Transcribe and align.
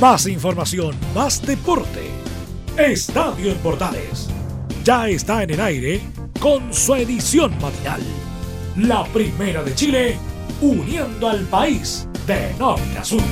Más 0.00 0.26
información, 0.26 0.94
más 1.14 1.40
deporte. 1.40 2.10
Estadio 2.76 3.50
en 3.50 3.56
Portales. 3.58 4.28
Ya 4.84 5.08
está 5.08 5.42
en 5.42 5.50
el 5.52 5.60
aire 5.60 6.02
con 6.38 6.72
su 6.74 6.94
edición 6.96 7.50
matinal. 7.62 8.02
La 8.76 9.04
primera 9.04 9.62
de 9.62 9.74
Chile, 9.74 10.18
uniendo 10.60 11.30
al 11.30 11.46
país 11.46 12.06
de 12.26 12.52
norte 12.58 12.98
a 12.98 13.04
sur. 13.04 13.22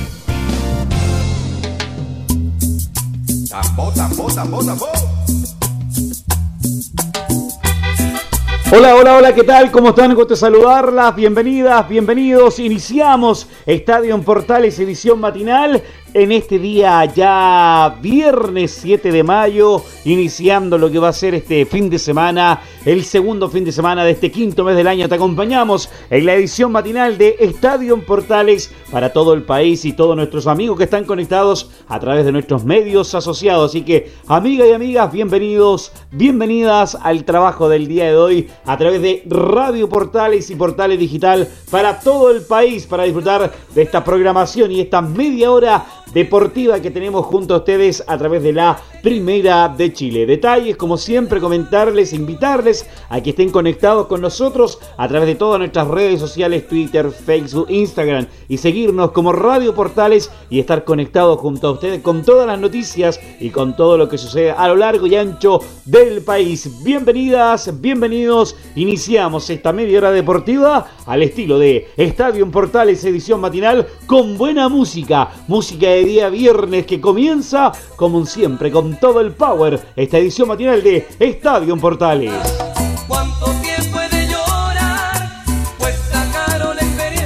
Hola, 8.71 8.95
hola, 8.95 9.17
hola, 9.17 9.35
¿qué 9.35 9.43
tal? 9.43 9.71
¿Cómo 9.71 9.89
están? 9.89 10.15
Gusto 10.15 10.35
saludarlas. 10.35 11.15
Bienvenidas, 11.15 11.87
bienvenidos. 11.87 12.57
Iniciamos 12.57 13.47
Estadio 13.67 14.15
en 14.15 14.23
Portales, 14.23 14.79
edición 14.79 15.19
matinal 15.19 15.83
en 16.15 16.31
este 16.31 16.59
día 16.59 17.03
ya 17.13 17.97
viernes 18.01 18.79
7 18.81 19.11
de 19.11 19.21
mayo, 19.21 19.83
iniciando 20.05 20.77
lo 20.77 20.89
que 20.89 20.97
va 20.97 21.09
a 21.09 21.13
ser 21.13 21.35
este 21.35 21.65
fin 21.65 21.89
de 21.89 21.99
semana, 21.99 22.61
el 22.85 23.03
segundo 23.03 23.49
fin 23.49 23.65
de 23.65 23.73
semana 23.73 24.05
de 24.05 24.11
este 24.11 24.31
quinto 24.31 24.63
mes 24.63 24.77
del 24.77 24.87
año. 24.87 25.09
Te 25.09 25.15
acompañamos 25.15 25.89
en 26.09 26.25
la 26.25 26.35
edición 26.35 26.71
matinal 26.71 27.17
de 27.17 27.35
Estadio 27.37 27.99
Portales 27.99 28.71
para 28.89 29.11
todo 29.11 29.33
el 29.33 29.43
país 29.43 29.83
y 29.83 29.91
todos 29.91 30.15
nuestros 30.15 30.47
amigos 30.47 30.77
que 30.77 30.85
están 30.85 31.03
conectados 31.03 31.69
a 31.89 31.99
través 31.99 32.23
de 32.23 32.31
nuestros 32.31 32.63
medios 32.63 33.13
asociados. 33.13 33.71
Así 33.71 33.81
que, 33.81 34.13
amigas 34.29 34.69
y 34.69 34.71
amigas, 34.71 35.11
bienvenidos, 35.11 35.91
bienvenidas 36.11 36.95
al 36.95 37.25
trabajo 37.25 37.67
del 37.67 37.89
día 37.89 38.05
de 38.05 38.15
hoy 38.15 38.47
a 38.65 38.77
través 38.77 39.01
de 39.01 39.23
Radio 39.25 39.89
Portales 39.89 40.49
y 40.49 40.55
Portales 40.55 40.97
Digital 40.97 41.49
para 41.69 41.99
todo 41.99 42.31
el 42.31 42.43
país 42.43 42.85
para 42.85 43.03
disfrutar 43.03 43.51
de 43.73 43.81
esta 43.81 44.01
programación 44.01 44.71
y 44.71 44.79
esta 44.79 45.01
media 45.01 45.51
hora 45.51 45.85
deportiva 46.15 46.79
que 46.79 46.91
tenemos 46.91 47.25
junto 47.25 47.53
a 47.53 47.57
ustedes 47.57 48.01
a 48.07 48.17
través 48.17 48.41
de 48.41 48.53
la 48.53 48.79
Primera 49.03 49.67
de 49.67 49.91
Chile. 49.91 50.25
Detalles, 50.25 50.77
como 50.77 50.97
siempre, 50.97 51.41
comentarles, 51.41 52.13
invitarles 52.13 52.87
a 53.09 53.21
que 53.21 53.31
estén 53.31 53.51
conectados 53.51 54.07
con 54.07 54.21
nosotros 54.21 54.79
a 54.97 55.07
través 55.09 55.27
de 55.27 55.35
todas 55.35 55.59
nuestras 55.59 55.89
redes 55.89 56.21
sociales, 56.21 56.69
Twitter, 56.69 57.11
Facebook, 57.11 57.67
Instagram 57.69 58.27
y 58.47 58.57
seguirnos 58.57 59.11
como 59.11 59.33
Radio 59.33 59.75
Portales 59.75 60.31
y 60.49 60.59
estar 60.61 60.85
conectados 60.85 61.37
junto 61.39 61.67
a 61.67 61.71
ustedes 61.71 62.01
con 62.01 62.23
todas 62.23 62.47
las 62.47 62.59
noticias 62.59 63.19
y 63.41 63.49
con 63.49 63.75
todo 63.75 63.97
lo 63.97 64.07
que 64.07 64.17
sucede 64.17 64.51
a 64.51 64.69
lo 64.69 64.77
largo 64.77 65.05
y 65.07 65.17
ancho 65.17 65.59
del 65.83 66.23
país. 66.23 66.81
Bienvenidas, 66.81 67.81
bienvenidos. 67.81 68.55
Iniciamos 68.75 69.49
esta 69.49 69.73
media 69.73 69.97
hora 69.97 70.11
deportiva 70.11 70.87
al 71.05 71.23
estilo 71.23 71.59
de 71.59 71.89
Estadio 71.97 72.49
Portales 72.49 73.03
edición 73.03 73.41
matinal 73.41 73.85
con 74.07 74.37
buena 74.37 74.69
música, 74.69 75.29
música 75.47 75.89
de 75.89 76.04
día 76.05 76.29
viernes 76.29 76.85
que 76.85 77.01
comienza 77.01 77.71
como 77.95 78.25
siempre 78.27 78.71
con 78.71 78.99
todo 78.99 79.21
el 79.21 79.31
power 79.31 79.79
esta 79.95 80.19
edición 80.19 80.47
matinal 80.47 80.83
de 80.83 81.07
Estadio 81.19 81.73
en 81.73 81.79
Portales. 81.79 82.31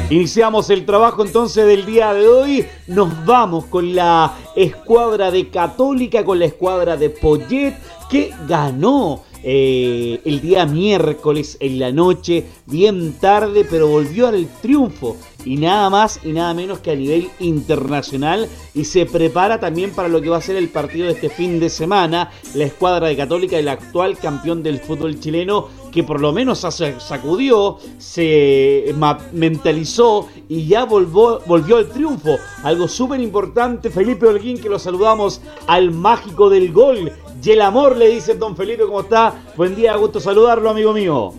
Iniciamos 0.09 0.71
el 0.71 0.85
trabajo 0.85 1.23
entonces 1.23 1.67
del 1.67 1.85
día 1.85 2.13
de 2.13 2.27
hoy. 2.27 2.65
Nos 2.87 3.25
vamos 3.25 3.65
con 3.65 3.93
la 3.93 4.33
escuadra 4.55 5.29
de 5.29 5.49
Católica, 5.49 6.23
con 6.23 6.39
la 6.39 6.45
escuadra 6.45 6.97
de 6.97 7.11
Poyet, 7.11 7.75
que 8.09 8.31
ganó 8.47 9.21
eh, 9.43 10.19
el 10.25 10.41
día 10.41 10.65
miércoles 10.65 11.57
en 11.59 11.79
la 11.79 11.91
noche, 11.91 12.45
bien 12.65 13.19
tarde, 13.19 13.67
pero 13.69 13.87
volvió 13.87 14.27
al 14.27 14.47
triunfo. 14.61 15.15
Y 15.45 15.57
nada 15.57 15.89
más 15.89 16.19
y 16.23 16.33
nada 16.33 16.53
menos 16.53 16.79
que 16.79 16.91
a 16.91 16.95
nivel 16.95 17.29
internacional. 17.39 18.47
Y 18.73 18.85
se 18.85 19.05
prepara 19.05 19.59
también 19.59 19.91
para 19.91 20.07
lo 20.07 20.21
que 20.21 20.29
va 20.29 20.37
a 20.37 20.41
ser 20.41 20.55
el 20.55 20.69
partido 20.69 21.07
de 21.07 21.13
este 21.13 21.29
fin 21.29 21.59
de 21.59 21.69
semana. 21.69 22.31
La 22.53 22.65
escuadra 22.65 23.07
de 23.07 23.17
Católica, 23.17 23.57
el 23.57 23.67
actual 23.67 24.17
campeón 24.17 24.63
del 24.63 24.79
fútbol 24.79 25.19
chileno, 25.19 25.67
que 25.91 26.03
por 26.03 26.21
lo 26.21 26.31
menos 26.31 26.59
sacudió, 26.59 27.77
se 27.97 28.93
mentalizó 29.33 30.27
y 30.47 30.67
ya 30.67 30.85
volvió, 30.85 31.41
volvió 31.45 31.77
al 31.77 31.89
triunfo. 31.89 32.37
Algo 32.63 32.87
súper 32.87 33.19
importante, 33.21 33.89
Felipe 33.89 34.27
Holguín, 34.27 34.59
que 34.59 34.69
lo 34.69 34.77
saludamos 34.77 35.41
al 35.67 35.91
mágico 35.91 36.49
del 36.49 36.71
gol 36.71 37.11
y 37.41 37.51
el 37.51 37.61
amor, 37.61 37.95
le 37.95 38.09
dice 38.09 38.35
don 38.35 38.55
Felipe, 38.55 38.83
¿cómo 38.83 39.01
está? 39.01 39.33
Buen 39.55 39.75
día, 39.75 39.95
gusto 39.95 40.19
saludarlo, 40.19 40.69
amigo 40.69 40.93
mío. 40.93 41.33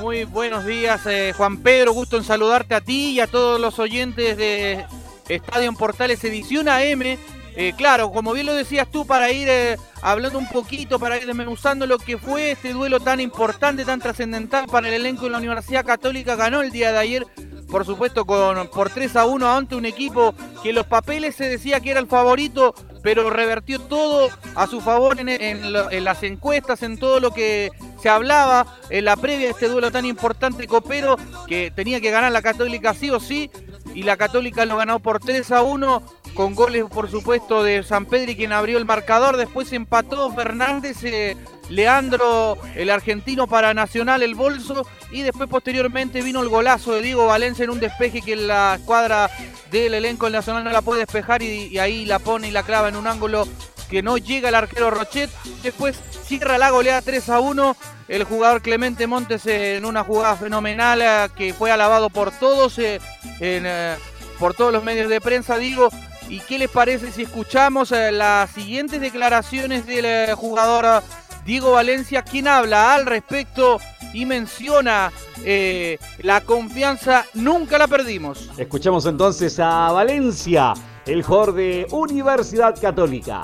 Muy 0.00 0.24
buenos 0.24 0.64
días, 0.64 1.02
eh, 1.04 1.34
Juan 1.36 1.58
Pedro, 1.58 1.92
gusto 1.92 2.16
en 2.16 2.24
saludarte 2.24 2.74
a 2.74 2.80
ti 2.80 3.10
y 3.10 3.20
a 3.20 3.26
todos 3.26 3.60
los 3.60 3.78
oyentes 3.78 4.34
de 4.38 4.86
Estadio 5.28 5.70
Portales 5.74 6.24
Edición 6.24 6.70
AM. 6.70 7.18
Eh, 7.54 7.74
claro, 7.76 8.10
como 8.10 8.32
bien 8.32 8.46
lo 8.46 8.54
decías 8.54 8.90
tú, 8.90 9.06
para 9.06 9.30
ir 9.30 9.48
eh, 9.50 9.76
hablando 10.00 10.38
un 10.38 10.48
poquito, 10.48 10.98
para 10.98 11.18
ir 11.18 11.26
desmenuzando 11.26 11.86
lo 11.86 11.98
que 11.98 12.16
fue 12.16 12.52
este 12.52 12.72
duelo 12.72 12.98
tan 12.98 13.20
importante, 13.20 13.84
tan 13.84 14.00
trascendental 14.00 14.66
para 14.68 14.88
el 14.88 14.94
elenco 14.94 15.24
de 15.24 15.30
la 15.32 15.38
Universidad 15.38 15.84
Católica, 15.84 16.34
ganó 16.34 16.62
el 16.62 16.70
día 16.70 16.92
de 16.92 16.98
ayer 16.98 17.26
por 17.70 17.86
supuesto 17.86 18.24
con 18.24 18.68
por 18.68 18.90
3 18.90 19.16
a 19.16 19.26
1 19.26 19.56
ante 19.56 19.76
un 19.76 19.84
equipo 19.84 20.34
que 20.62 20.70
en 20.70 20.74
los 20.74 20.86
papeles 20.86 21.36
se 21.36 21.48
decía 21.48 21.80
que 21.80 21.92
era 21.92 22.00
el 22.00 22.08
favorito, 22.08 22.74
pero 23.02 23.30
revertió 23.30 23.80
todo 23.80 24.28
a 24.54 24.66
su 24.66 24.80
favor 24.80 25.16
en, 25.18 26.04
las 26.04 26.22
encuestas, 26.22 26.82
en 26.82 26.98
todo 26.98 27.20
lo 27.20 27.32
que 27.32 27.70
se 28.00 28.08
hablaba 28.08 28.78
en 28.90 29.04
la 29.04 29.16
previa 29.16 29.46
de 29.46 29.52
este 29.52 29.68
duelo 29.68 29.90
tan 29.90 30.04
importante 30.04 30.66
copero, 30.66 31.16
que 31.46 31.70
tenía 31.70 32.00
que 32.00 32.10
ganar 32.10 32.32
la 32.32 32.42
Católica 32.42 32.94
sí 32.94 33.10
o 33.10 33.20
sí, 33.20 33.50
y 33.94 34.02
la 34.02 34.16
Católica 34.16 34.64
lo 34.64 34.76
ganó 34.76 35.00
por 35.00 35.20
3 35.20 35.50
a 35.52 35.62
1, 35.62 36.02
con 36.34 36.54
goles 36.54 36.84
por 36.84 37.10
supuesto 37.10 37.62
de 37.62 37.82
San 37.82 38.06
Pedri 38.06 38.36
quien 38.36 38.52
abrió 38.52 38.78
el 38.78 38.84
marcador, 38.84 39.36
después 39.36 39.72
empató 39.72 40.32
Fernández. 40.32 41.02
Eh, 41.04 41.36
Leandro, 41.70 42.58
el 42.74 42.90
argentino 42.90 43.46
para 43.46 43.72
Nacional, 43.72 44.22
el 44.22 44.34
bolso. 44.34 44.86
Y 45.10 45.22
después 45.22 45.48
posteriormente 45.48 46.20
vino 46.20 46.42
el 46.42 46.48
golazo 46.48 46.92
de 46.92 47.02
Diego 47.02 47.26
Valencia 47.26 47.64
en 47.64 47.70
un 47.70 47.80
despeje 47.80 48.20
que 48.20 48.36
la 48.36 48.76
escuadra 48.76 49.30
del 49.70 49.94
elenco 49.94 50.28
Nacional 50.28 50.64
no 50.64 50.70
la 50.70 50.82
puede 50.82 51.00
despejar 51.00 51.42
y, 51.42 51.78
ahí 51.78 52.04
la 52.04 52.18
pone 52.18 52.48
y 52.48 52.50
la 52.50 52.64
clava 52.64 52.88
en 52.88 52.96
un 52.96 53.06
ángulo 53.06 53.46
que 53.88 54.02
no 54.02 54.18
llega 54.18 54.50
el 54.50 54.54
arquero 54.54 54.90
Rochet. 54.90 55.30
Después 55.62 55.98
cierra 56.24 56.58
la 56.58 56.70
goleada 56.70 57.02
3 57.02 57.28
a 57.30 57.40
1. 57.40 57.76
El 58.08 58.24
jugador 58.24 58.60
Clemente 58.60 59.06
Montes 59.06 59.46
en 59.46 59.84
una 59.84 60.02
jugada 60.02 60.36
fenomenal 60.36 61.00
eh, 61.00 61.28
que 61.36 61.54
fue 61.54 61.70
alabado 61.70 62.10
por 62.10 62.32
todos, 62.32 62.76
eh, 62.80 63.00
eh, 63.40 63.96
por 64.40 64.54
todos 64.54 64.72
los 64.72 64.82
medios 64.82 65.08
de 65.08 65.20
prensa, 65.20 65.56
digo. 65.56 65.88
¿Y 66.30 66.38
qué 66.40 66.58
les 66.58 66.70
parece 66.70 67.10
si 67.10 67.22
escuchamos 67.22 67.90
las 67.90 68.50
siguientes 68.50 69.00
declaraciones 69.00 69.84
del 69.84 70.32
jugador 70.36 71.02
Diego 71.44 71.72
Valencia, 71.72 72.22
quien 72.22 72.46
habla 72.46 72.94
al 72.94 73.04
respecto 73.04 73.80
y 74.12 74.26
menciona 74.26 75.10
eh, 75.44 75.98
la 76.22 76.40
confianza 76.42 77.24
nunca 77.34 77.78
la 77.78 77.88
perdimos. 77.88 78.48
Escuchamos 78.56 79.06
entonces 79.06 79.58
a 79.58 79.90
Valencia, 79.90 80.74
el 81.06 81.22
jugador 81.24 81.54
de 81.54 81.86
Universidad 81.90 82.80
Católica. 82.80 83.40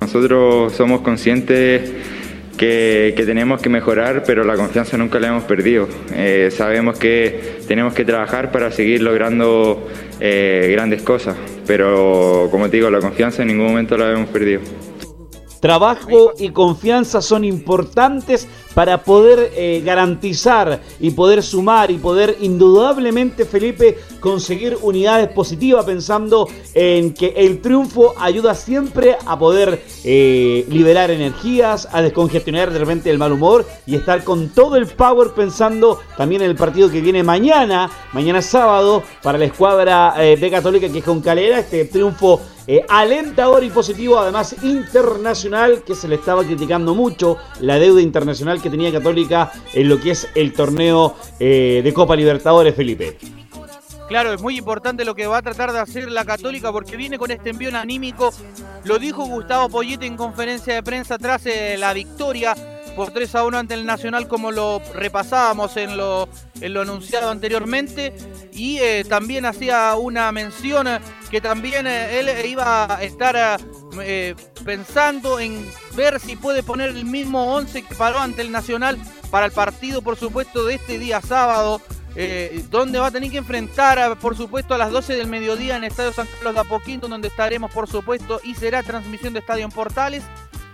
Nosotros 0.00 0.72
somos 0.72 1.02
conscientes 1.02 1.90
que, 2.60 3.22
tenemos 3.24 3.62
que 3.62 3.70
mejorar, 3.70 4.22
pero 4.26 4.44
la 4.44 4.54
confianza 4.54 4.98
nunca 4.98 5.18
la 5.18 5.28
hemos 5.28 5.44
perdido. 5.44 5.88
Eh, 6.14 6.50
sabemos 6.52 6.98
que 6.98 7.60
tenemos 7.66 7.94
que 7.94 8.04
trabajar 8.04 8.52
para 8.52 8.70
seguir 8.70 9.00
logrando 9.00 9.88
eh, 10.20 10.68
grandes 10.70 11.00
cosas, 11.00 11.36
pero 11.66 12.48
como 12.50 12.68
te 12.68 12.76
digo, 12.76 12.90
la 12.90 13.00
confianza 13.00 13.40
en 13.42 13.48
ningún 13.48 13.68
momento 13.68 13.96
la 13.96 14.12
hemos 14.12 14.28
perdido. 14.28 14.60
Trabajo 15.60 16.32
y 16.38 16.50
confianza 16.50 17.20
son 17.20 17.44
importantes 17.44 18.48
para 18.72 19.02
poder 19.04 19.52
eh, 19.54 19.82
garantizar 19.84 20.80
y 20.98 21.10
poder 21.10 21.42
sumar 21.42 21.90
y 21.90 21.98
poder 21.98 22.38
indudablemente, 22.40 23.44
Felipe, 23.44 23.98
conseguir 24.20 24.78
unidades 24.80 25.28
positivas 25.28 25.84
pensando 25.84 26.48
en 26.72 27.12
que 27.12 27.34
el 27.36 27.60
triunfo 27.60 28.14
ayuda 28.18 28.54
siempre 28.54 29.16
a 29.26 29.38
poder 29.38 29.82
eh, 30.04 30.64
liberar 30.70 31.10
energías, 31.10 31.88
a 31.92 32.00
descongestionar 32.00 32.72
de 32.72 32.78
repente 32.78 33.10
el 33.10 33.18
mal 33.18 33.32
humor 33.32 33.66
y 33.86 33.96
estar 33.96 34.24
con 34.24 34.48
todo 34.50 34.76
el 34.76 34.86
power 34.86 35.32
pensando 35.32 36.00
también 36.16 36.40
en 36.40 36.48
el 36.50 36.56
partido 36.56 36.90
que 36.90 37.02
viene 37.02 37.22
mañana, 37.22 37.90
mañana 38.12 38.40
sábado, 38.40 39.02
para 39.22 39.36
la 39.36 39.44
escuadra 39.44 40.14
eh, 40.16 40.38
de 40.38 40.50
Católica 40.50 40.88
que 40.88 40.98
es 40.98 41.04
con 41.04 41.20
Calera, 41.20 41.58
este 41.58 41.84
triunfo 41.84 42.40
alentador 42.88 43.64
y 43.64 43.70
positivo, 43.70 44.18
además 44.18 44.54
internacional, 44.62 45.82
que 45.82 45.94
se 45.94 46.08
le 46.08 46.16
estaba 46.16 46.44
criticando 46.44 46.94
mucho 46.94 47.36
la 47.60 47.78
deuda 47.78 48.00
internacional 48.00 48.62
que 48.62 48.70
tenía 48.70 48.92
Católica 48.92 49.52
en 49.72 49.88
lo 49.88 50.00
que 50.00 50.12
es 50.12 50.28
el 50.34 50.52
torneo 50.52 51.16
eh, 51.38 51.80
de 51.82 51.94
Copa 51.94 52.16
Libertadores, 52.16 52.74
Felipe. 52.74 53.16
Claro, 54.08 54.32
es 54.32 54.42
muy 54.42 54.58
importante 54.58 55.04
lo 55.04 55.14
que 55.14 55.28
va 55.28 55.38
a 55.38 55.42
tratar 55.42 55.72
de 55.72 55.78
hacer 55.78 56.10
la 56.10 56.24
Católica 56.24 56.72
porque 56.72 56.96
viene 56.96 57.16
con 57.16 57.30
este 57.30 57.50
envío 57.50 57.70
anímico. 57.76 58.32
Lo 58.82 58.98
dijo 58.98 59.24
Gustavo 59.24 59.68
Poyete 59.68 60.04
en 60.04 60.16
conferencia 60.16 60.74
de 60.74 60.82
prensa 60.82 61.16
tras 61.16 61.46
eh, 61.46 61.76
la 61.78 61.92
victoria 61.92 62.56
por 63.00 63.12
3 63.12 63.34
a 63.34 63.44
1 63.44 63.56
ante 63.56 63.72
el 63.72 63.86
Nacional 63.86 64.28
como 64.28 64.52
lo 64.52 64.82
repasábamos 64.92 65.74
en 65.78 65.96
lo, 65.96 66.28
anunciado 66.62 67.30
anteriormente. 67.30 68.12
Y 68.52 68.76
eh, 68.76 69.06
también 69.08 69.46
hacía 69.46 69.94
una 69.96 70.30
mención 70.32 70.86
que 71.30 71.40
también 71.40 71.86
él 71.86 72.28
iba 72.44 72.94
a 72.94 73.02
estar 73.02 73.58
pensando 74.66 75.40
en 75.40 75.66
ver 75.96 76.20
si 76.20 76.36
puede 76.36 76.62
poner 76.62 76.90
el 76.90 77.06
mismo 77.06 77.54
11 77.54 77.84
que 77.86 77.94
paró 77.94 78.18
ante 78.18 78.42
el 78.42 78.52
Nacional 78.52 78.98
para 79.30 79.46
el 79.46 79.52
partido 79.52 80.02
por 80.02 80.16
supuesto 80.16 80.66
de 80.66 80.74
este 80.74 80.98
día 80.98 81.22
sábado 81.22 81.80
eh, 82.16 82.64
donde 82.70 82.98
va 82.98 83.06
a 83.06 83.10
tener 83.10 83.30
que 83.30 83.38
enfrentar, 83.38 84.18
por 84.18 84.36
supuesto, 84.36 84.74
a 84.74 84.78
las 84.78 84.90
12 84.90 85.14
del 85.14 85.28
mediodía 85.28 85.76
en 85.76 85.84
Estadio 85.84 86.12
San 86.12 86.26
Carlos 86.26 86.54
de 86.54 86.60
Apoquinto, 86.60 87.06
donde 87.06 87.28
estaremos, 87.28 87.70
por 87.70 87.88
supuesto, 87.88 88.40
y 88.42 88.54
será 88.54 88.82
transmisión 88.82 89.32
de 89.32 89.38
Estadio 89.38 89.64
en 89.64 89.70
Portales, 89.70 90.24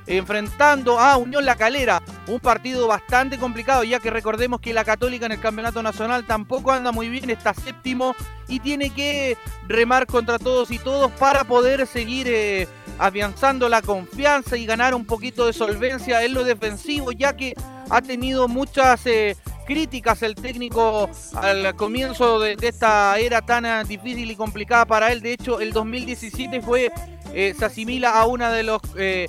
enfrentando 0.06 0.98
a 0.98 1.16
Unión 1.16 1.44
La 1.44 1.56
Calera, 1.56 2.02
un 2.28 2.40
partido 2.40 2.86
bastante 2.86 3.38
complicado, 3.38 3.84
ya 3.84 4.00
que 4.00 4.10
recordemos 4.10 4.60
que 4.60 4.72
la 4.72 4.84
Católica 4.84 5.26
en 5.26 5.32
el 5.32 5.40
Campeonato 5.40 5.82
Nacional 5.82 6.24
tampoco 6.26 6.72
anda 6.72 6.92
muy 6.92 7.08
bien, 7.08 7.30
está 7.30 7.54
séptimo 7.54 8.14
y 8.48 8.60
tiene 8.60 8.90
que 8.90 9.36
remar 9.66 10.06
contra 10.06 10.38
todos 10.38 10.70
y 10.70 10.78
todos 10.78 11.10
para 11.12 11.44
poder 11.44 11.86
seguir 11.86 12.26
eh, 12.28 12.68
afianzando 12.98 13.68
la 13.68 13.82
confianza 13.82 14.56
y 14.56 14.66
ganar 14.66 14.94
un 14.94 15.04
poquito 15.04 15.46
de 15.46 15.52
solvencia 15.52 16.22
en 16.22 16.34
lo 16.34 16.44
defensivo, 16.44 17.12
ya 17.12 17.36
que 17.36 17.54
ha 17.90 18.00
tenido 18.02 18.48
muchas 18.48 19.06
eh, 19.06 19.36
críticas 19.66 20.22
el 20.22 20.34
técnico 20.34 21.10
al 21.34 21.74
comienzo 21.76 22.40
de, 22.40 22.56
esta 22.62 23.18
era 23.18 23.42
tan 23.42 23.66
eh, 23.66 23.82
difícil 23.86 24.30
y 24.30 24.36
complicada 24.36 24.86
para 24.86 25.12
él. 25.12 25.20
De 25.20 25.32
hecho, 25.32 25.60
el 25.60 25.72
2017 25.72 26.62
fue, 26.62 26.90
eh, 27.34 27.54
se 27.58 27.64
asimila 27.64 28.18
a 28.18 28.26
uno 28.26 28.50
de 28.50 28.62
los 28.62 28.80
eh, 28.96 29.28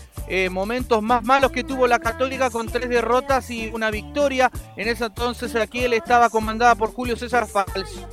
momentos 0.50 1.02
más 1.02 1.24
malos 1.24 1.52
que 1.52 1.64
tuvo 1.64 1.88
la 1.88 2.00
Católica 2.00 2.50
con 2.50 2.68
tres 2.68 2.88
derrotas 2.90 3.50
y 3.50 3.70
una 3.74 3.92
victoria. 3.92 4.52
En 4.76 4.88
ese 4.88 5.06
entonces 5.06 5.56
aquí 5.56 5.80
él 5.80 5.94
estaba 5.94 6.30
comandada 6.30 6.76
por 6.76 6.94
Julio 6.94 7.18
César 7.18 7.48
Falcio. 7.48 8.08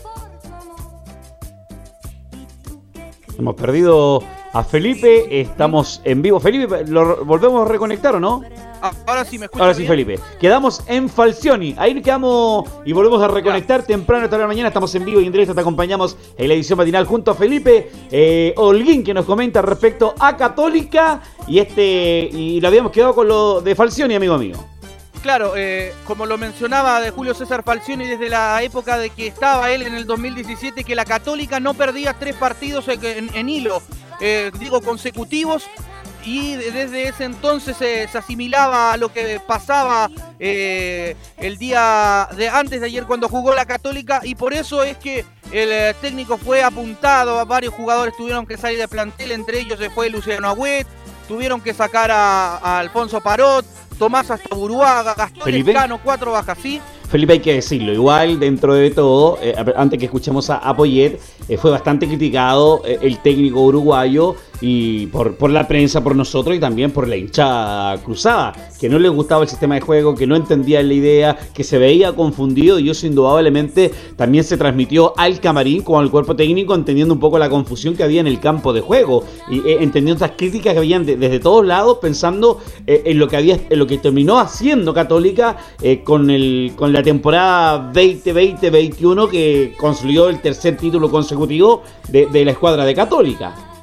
Hemos 3.39 3.55
perdido 3.57 4.23
a 4.55 4.63
Felipe, 4.63 5.41
estamos 5.41 6.01
en 6.05 6.23
vivo. 6.23 6.39
Felipe, 6.39 6.85
¿lo 6.87 7.25
volvemos 7.25 7.67
a 7.67 7.71
reconectar 7.71 8.15
o 8.15 8.21
no? 8.21 8.43
Ah, 8.81 8.93
ahora 9.07 9.25
sí 9.25 9.37
me 9.37 9.47
escucho. 9.47 9.63
Ahora 9.63 9.75
sí, 9.75 9.85
Felipe. 9.85 10.21
Quedamos 10.41 10.85
en 10.87 11.09
Falcioni. 11.09 11.75
Ahí 11.77 12.01
quedamos 12.01 12.69
y 12.85 12.93
volvemos 12.93 13.21
a 13.21 13.27
reconectar 13.27 13.83
temprano 13.83 14.27
esta 14.27 14.39
mañana. 14.47 14.69
Estamos 14.69 14.95
en 14.95 15.05
vivo 15.05 15.21
y 15.21 15.27
en 15.27 15.33
directo 15.33 15.55
te 15.55 15.61
acompañamos 15.61 16.17
en 16.39 16.49
la 16.49 16.55
edición 16.55 16.79
matinal 16.79 17.05
junto 17.05 17.33
a 17.33 17.35
Felipe 17.35 17.91
eh, 18.13 18.55
Holguín 18.57 19.03
que 19.03 19.13
nos 19.13 19.27
comenta 19.27 19.61
respecto 19.61 20.15
a 20.21 20.37
Católica 20.37 21.21
y 21.49 21.59
este 21.59 22.29
y 22.33 22.61
lo 22.61 22.69
habíamos 22.69 22.93
quedado 22.93 23.15
con 23.15 23.27
lo 23.27 23.61
de 23.61 23.75
Falcioni, 23.75 24.15
amigo 24.15 24.39
mío. 24.39 24.57
Claro, 25.25 25.55
eh, 25.57 25.95
como 26.07 26.27
lo 26.27 26.37
mencionaba 26.37 27.01
de 27.01 27.09
Julio 27.11 27.33
César 27.33 27.63
Falcioni 27.63 28.07
desde 28.07 28.29
la 28.29 28.63
época 28.63 28.99
de 28.99 29.09
que 29.09 29.27
estaba 29.27 29.71
él 29.71 29.81
en 29.81 29.95
el 29.95 30.05
2017, 30.05 30.85
que 30.85 30.95
la 30.95 31.07
Católica 31.07 31.61
no 31.61 31.73
perdía 31.73 32.13
tres 32.13 32.37
partidos 32.37 32.89
en, 32.89 33.49
hilo, 33.49 33.81
eh, 34.27 34.51
digo, 34.59 34.81
consecutivos, 34.81 35.67
y 36.25 36.55
desde 36.55 37.09
ese 37.09 37.25
entonces 37.25 37.77
se 37.77 38.09
asimilaba 38.17 38.95
a 38.95 38.97
lo 38.97 39.13
que 39.13 39.39
pasaba 39.47 40.11
eh, 40.39 41.15
el 41.37 41.59
día 41.59 42.27
de 42.35 42.49
antes 42.49 42.81
de 42.81 42.87
ayer 42.87 43.05
cuando 43.05 43.29
jugó 43.29 43.55
la 43.55 43.67
Católica 43.67 44.23
y 44.25 44.35
por 44.35 44.55
eso 44.55 44.83
es 44.83 44.97
que 44.97 45.27
el 45.53 45.95
técnico 45.97 46.39
fue 46.39 46.63
apuntado, 46.63 47.45
varios 47.45 47.75
jugadores 47.75 48.17
tuvieron 48.17 48.47
que 48.47 48.57
salir 48.57 48.79
de 48.79 48.89
plantel, 48.89 49.33
entre 49.33 49.61
ellos 49.61 49.79
se 49.79 49.91
fue 49.91 50.09
Luciano 50.09 50.49
Agüet, 50.49 50.87
tuvieron 51.29 51.61
que 51.61 51.75
sacar 51.75 52.11
a 52.11 52.79
Alfonso 52.79 53.21
Parot, 53.21 53.67
Tomás 53.99 54.31
hasta 54.31 54.55
Buruaga, 54.55 55.15
Gastón 55.15 55.55
Escano, 55.55 56.01
cuatro 56.03 56.33
bajas, 56.33 56.59
¿sí? 56.61 56.81
Felipe, 57.15 57.35
hay 57.35 57.39
que 57.39 57.55
decirlo, 57.55 57.93
igual 57.93 58.41
dentro 58.41 58.75
de 58.75 58.91
todo, 58.91 59.39
eh, 59.41 59.55
antes 59.77 60.01
que 60.01 60.07
escuchemos 60.07 60.51
a, 60.51 60.57
a 60.57 60.75
Poyet, 60.75 61.21
eh, 61.49 61.57
fue 61.57 61.71
bastante 61.71 62.09
criticado 62.09 62.83
eh, 62.85 62.99
el 63.03 63.19
técnico 63.19 63.61
uruguayo 63.61 64.35
y 64.61 65.07
por, 65.07 65.37
por 65.37 65.51
la 65.51 65.67
prensa, 65.67 66.03
por 66.03 66.17
nosotros 66.17 66.57
y 66.57 66.61
también 66.61 66.91
por 66.91 67.09
la 67.09 67.17
hinchada 67.17 67.99
cruzada, 68.03 68.53
que 68.81 68.89
no 68.89 68.99
le 68.99 69.09
gustaba 69.09 69.43
el 69.43 69.49
sistema 69.49 69.75
de 69.75 69.81
juego, 69.81 70.15
que 70.15 70.27
no 70.27 70.37
entendía 70.37 70.83
la 70.83 70.95
idea, 70.95 71.37
que 71.55 71.65
se 71.65 71.79
veía 71.79 72.13
confundido 72.13 72.79
y 72.79 72.91
eso 72.91 73.07
indudablemente 73.07 73.91
también 74.17 74.45
se 74.45 74.57
transmitió 74.57 75.13
al 75.19 75.41
camarín 75.41 75.83
con 75.83 76.03
el 76.03 76.11
cuerpo 76.11 76.37
técnico, 76.37 76.75
entendiendo 76.75 77.15
un 77.15 77.21
poco 77.21 77.39
la 77.39 77.49
confusión 77.49 77.97
que 77.97 78.03
había 78.03 78.21
en 78.21 78.27
el 78.27 78.41
campo 78.41 78.73
de 78.73 78.81
juego 78.81 79.25
y 79.51 79.59
entendiendo 79.71 80.25
esas 80.25 80.37
críticas 80.37 80.73
que 80.73 80.79
habían 80.79 81.07
desde 81.07 81.41
todos 81.41 81.65
lados, 81.65 81.99
pensando 82.01 82.61
en 82.87 83.19
lo 83.19 83.29
que 83.29 83.37
había, 83.37 83.59
en 83.69 83.79
lo 83.79 83.87
que 83.87 83.99
terminó 83.99 84.39
haciendo 84.39 84.95
Católica 84.95 85.57
con 86.05 86.31
el 86.31 86.73
con 86.77 86.93
la 86.93 87.03
temporada 87.03 87.93
2020-21 87.93 89.29
que 89.31 89.75
construyó 89.77 90.29
el 90.29 90.41
tercer 90.41 90.77
título 90.77 91.11
consecutivo 91.11 91.83
de, 92.09 92.45
la 92.45 92.51
escuadra 92.51 92.85
de 92.85 92.95
Católica. 92.95 93.74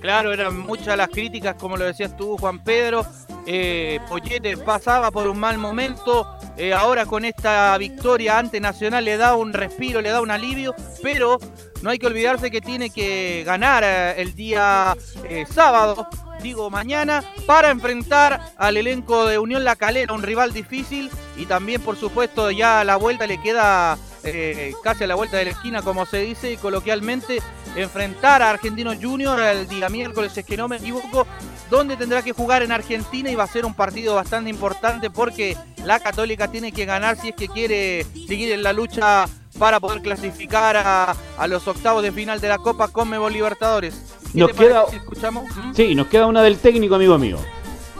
Claro, 0.00 0.32
eran 0.32 0.58
muchas 0.58 0.96
las 0.96 1.08
críticas, 1.08 1.56
como 1.56 1.76
lo 1.76 1.84
decías 1.84 2.16
tú, 2.16 2.36
Juan 2.38 2.62
Pedro. 2.62 3.04
Eh, 3.46 3.98
Pollete 4.08 4.56
pasaba 4.56 5.10
por 5.10 5.26
un 5.26 5.38
mal 5.38 5.58
momento. 5.58 6.26
Eh, 6.56 6.72
ahora 6.72 7.06
con 7.06 7.24
esta 7.24 7.76
victoria 7.78 8.38
ante 8.38 8.60
Nacional 8.60 9.04
le 9.04 9.16
da 9.16 9.34
un 9.34 9.52
respiro, 9.52 10.00
le 10.00 10.10
da 10.10 10.20
un 10.20 10.30
alivio. 10.30 10.74
Pero 11.02 11.38
no 11.82 11.90
hay 11.90 11.98
que 11.98 12.06
olvidarse 12.06 12.50
que 12.50 12.60
tiene 12.60 12.90
que 12.90 13.42
ganar 13.44 13.82
eh, 13.84 14.20
el 14.20 14.34
día 14.34 14.96
eh, 15.24 15.46
sábado 15.50 16.08
digo 16.42 16.70
mañana, 16.70 17.24
para 17.46 17.70
enfrentar 17.70 18.40
al 18.56 18.76
elenco 18.76 19.26
de 19.26 19.38
Unión 19.38 19.64
La 19.64 19.76
Calera, 19.76 20.14
un 20.14 20.22
rival 20.22 20.52
difícil 20.52 21.10
y 21.36 21.46
también 21.46 21.82
por 21.82 21.96
supuesto 21.96 22.50
ya 22.50 22.80
a 22.80 22.84
la 22.84 22.96
vuelta 22.96 23.26
le 23.26 23.40
queda 23.40 23.98
eh, 24.34 24.74
casi 24.82 25.04
a 25.04 25.06
la 25.06 25.14
vuelta 25.14 25.36
de 25.36 25.46
la 25.46 25.50
esquina 25.50 25.82
como 25.82 26.06
se 26.06 26.18
dice 26.18 26.56
coloquialmente, 26.56 27.40
enfrentar 27.76 28.42
a 28.42 28.50
Argentino 28.50 28.92
Junior 29.00 29.40
el 29.40 29.68
día 29.68 29.88
miércoles, 29.88 30.36
es 30.36 30.44
que 30.44 30.56
no 30.56 30.68
me 30.68 30.76
equivoco, 30.76 31.26
donde 31.70 31.96
tendrá 31.96 32.22
que 32.22 32.32
jugar 32.32 32.62
en 32.62 32.72
Argentina 32.72 33.30
y 33.30 33.34
va 33.34 33.44
a 33.44 33.48
ser 33.48 33.64
un 33.64 33.74
partido 33.74 34.14
bastante 34.14 34.50
importante 34.50 35.10
porque 35.10 35.56
la 35.84 36.00
Católica 36.00 36.48
tiene 36.48 36.72
que 36.72 36.84
ganar 36.84 37.16
si 37.16 37.28
es 37.28 37.34
que 37.34 37.48
quiere 37.48 38.04
seguir 38.26 38.52
en 38.52 38.62
la 38.62 38.72
lucha 38.72 39.26
para 39.58 39.80
poder 39.80 40.02
clasificar 40.02 40.76
a, 40.76 41.16
a 41.36 41.46
los 41.46 41.66
octavos 41.66 42.02
de 42.02 42.12
final 42.12 42.40
de 42.40 42.48
la 42.48 42.58
Copa 42.58 42.88
Conmebol 42.88 43.32
Libertadores. 43.32 44.16
Nos 44.34 44.52
queda, 44.52 44.84
escuchamos? 44.92 45.44
Sí, 45.74 45.94
nos 45.94 46.06
queda 46.06 46.26
una 46.26 46.42
del 46.42 46.58
técnico, 46.58 46.94
amigo 46.94 47.18
mío. 47.18 47.38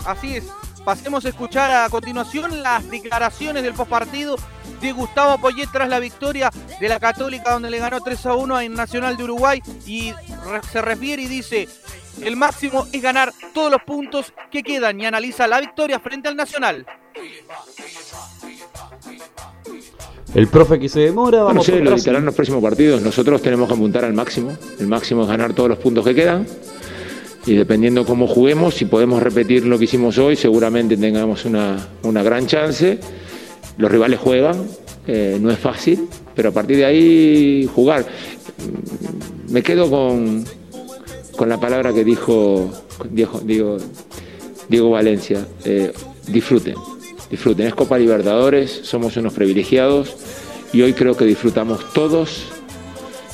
Así 0.04 0.36
es. 0.36 0.44
Pasemos 0.84 1.24
a 1.24 1.28
escuchar 1.28 1.70
a 1.70 1.88
continuación 1.90 2.62
las 2.62 2.88
declaraciones 2.88 3.62
del 3.62 3.74
postpartido 3.74 4.36
de 4.80 4.92
Gustavo 4.92 5.38
Poyet 5.38 5.68
tras 5.72 5.88
la 5.88 5.98
victoria 5.98 6.50
de 6.80 6.88
la 6.88 7.00
Católica 7.00 7.52
donde 7.52 7.70
le 7.70 7.78
ganó 7.78 8.00
3 8.00 8.26
a 8.26 8.34
1 8.34 8.60
en 8.60 8.74
Nacional 8.74 9.16
de 9.16 9.24
Uruguay 9.24 9.62
y 9.86 10.12
se 10.70 10.82
refiere 10.82 11.22
y 11.22 11.26
dice, 11.26 11.68
el 12.22 12.36
máximo 12.36 12.86
es 12.92 13.02
ganar 13.02 13.32
todos 13.52 13.70
los 13.70 13.82
puntos 13.82 14.32
que 14.50 14.62
quedan 14.62 15.00
y 15.00 15.06
analiza 15.06 15.46
la 15.46 15.60
victoria 15.60 16.00
frente 16.00 16.28
al 16.28 16.36
Nacional. 16.36 16.86
El 20.34 20.46
profe 20.48 20.78
que 20.78 20.88
se 20.88 21.00
demora, 21.00 21.42
vamos 21.42 21.66
bueno, 21.66 21.90
lo 21.90 21.96
editarán 21.96 22.24
los 22.24 22.34
próximos 22.34 22.62
partidos. 22.62 23.00
Nosotros 23.00 23.40
tenemos 23.40 23.66
que 23.66 23.74
apuntar 23.74 24.04
al 24.04 24.12
máximo. 24.12 24.56
El 24.78 24.86
máximo 24.86 25.22
es 25.22 25.28
ganar 25.28 25.54
todos 25.54 25.70
los 25.70 25.78
puntos 25.78 26.04
que 26.04 26.14
quedan. 26.14 26.46
Y 27.46 27.54
dependiendo 27.54 28.04
cómo 28.04 28.26
juguemos, 28.26 28.74
si 28.74 28.84
podemos 28.84 29.22
repetir 29.22 29.64
lo 29.64 29.78
que 29.78 29.84
hicimos 29.84 30.18
hoy, 30.18 30.36
seguramente 30.36 30.98
tengamos 30.98 31.46
una, 31.46 31.78
gran 32.02 32.46
chance. 32.46 33.00
Los 33.78 33.90
rivales 33.90 34.20
juegan, 34.20 34.66
eh, 35.06 35.38
no 35.40 35.50
es 35.50 35.58
fácil, 35.58 36.08
pero 36.34 36.50
a 36.50 36.52
partir 36.52 36.76
de 36.76 36.84
ahí 36.84 37.70
jugar. 37.74 38.04
Me 39.48 39.62
quedo 39.62 39.88
con, 39.88 40.44
con 41.36 41.48
la 41.48 41.58
palabra 41.58 41.92
que 41.92 42.04
dijo 42.04 42.70
Diego, 43.10 44.90
Valencia. 44.90 45.46
Eh, 45.64 45.92
disfruten 46.26 46.74
disfruten. 47.30 47.66
Es 47.66 47.74
Copa 47.74 47.98
Libertadores, 47.98 48.80
somos 48.84 49.16
unos 49.16 49.32
privilegiados 49.32 50.16
y 50.72 50.82
hoy 50.82 50.92
creo 50.92 51.16
que 51.16 51.24
disfrutamos 51.24 51.92
todos 51.92 52.44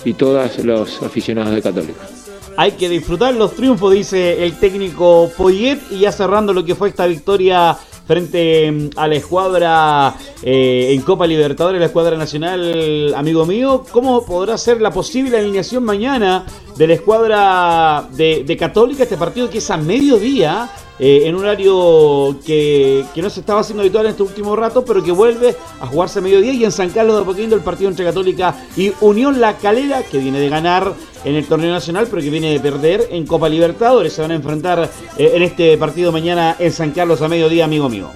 y 0.04 0.14
todas 0.14 0.58
los 0.64 1.02
aficionados 1.02 1.54
de 1.54 1.62
Católica. 1.62 2.00
Hay 2.56 2.72
que 2.72 2.88
disfrutar 2.88 3.34
los 3.34 3.54
triunfos, 3.54 3.92
dice 3.92 4.44
el 4.44 4.58
técnico 4.58 5.30
Poyet, 5.36 5.78
y 5.90 6.00
ya 6.00 6.12
cerrando 6.12 6.52
lo 6.52 6.64
que 6.64 6.74
fue 6.74 6.88
esta 6.88 7.06
victoria 7.06 7.76
frente 8.06 8.70
mm, 8.70 8.90
a 8.96 9.08
la 9.08 9.14
escuadra 9.14 10.14
eh, 10.42 10.92
en 10.92 11.02
Copa 11.02 11.26
Libertadores, 11.26 11.80
la 11.80 11.86
escuadra 11.86 12.16
nacional, 12.16 13.14
amigo 13.14 13.46
mío, 13.46 13.84
¿cómo 13.90 14.24
podrá 14.24 14.58
ser 14.58 14.80
la 14.80 14.90
posible 14.90 15.38
alineación 15.38 15.84
mañana 15.84 16.46
de 16.76 16.86
la 16.86 16.94
escuadra 16.94 18.08
de, 18.12 18.44
de 18.44 18.56
Católica, 18.56 19.04
este 19.04 19.16
partido 19.16 19.48
que 19.50 19.58
es 19.58 19.70
a 19.70 19.76
mediodía? 19.76 20.70
Eh, 20.98 21.22
en 21.24 21.34
un 21.34 21.42
horario 21.42 22.38
que, 22.46 23.04
no 23.16 23.30
se 23.30 23.40
estaba 23.40 23.60
haciendo 23.60 23.82
habitual 23.82 24.06
en 24.06 24.12
este 24.12 24.22
último 24.22 24.54
rato, 24.54 24.84
pero 24.84 25.02
que 25.02 25.10
vuelve 25.10 25.56
a 25.80 25.86
jugarse 25.86 26.20
a 26.20 26.22
mediodía. 26.22 26.52
Y 26.52 26.64
en 26.64 26.72
San 26.72 26.90
Carlos 26.90 27.16
de 27.16 27.22
Apoquindo 27.22 27.56
el 27.56 27.62
partido 27.62 27.90
entre 27.90 28.04
Católica 28.04 28.54
y 28.76 28.92
Unión 29.00 29.40
La 29.40 29.56
Calera, 29.56 30.02
que 30.02 30.18
viene 30.18 30.38
de 30.38 30.48
ganar 30.48 30.94
en 31.24 31.34
el 31.34 31.46
torneo 31.46 31.72
nacional, 31.72 32.06
pero 32.08 32.22
que 32.22 32.30
viene 32.30 32.52
de 32.52 32.60
perder 32.60 33.08
en 33.10 33.26
Copa 33.26 33.48
Libertadores. 33.48 34.12
Se 34.12 34.22
van 34.22 34.30
a 34.30 34.34
enfrentar 34.34 34.90
eh, 35.18 35.32
en 35.34 35.42
este 35.42 35.76
partido 35.78 36.12
mañana 36.12 36.56
en 36.58 36.72
San 36.72 36.92
Carlos 36.92 37.22
a 37.22 37.28
mediodía, 37.28 37.64
amigo 37.64 37.88
mío. 37.88 38.10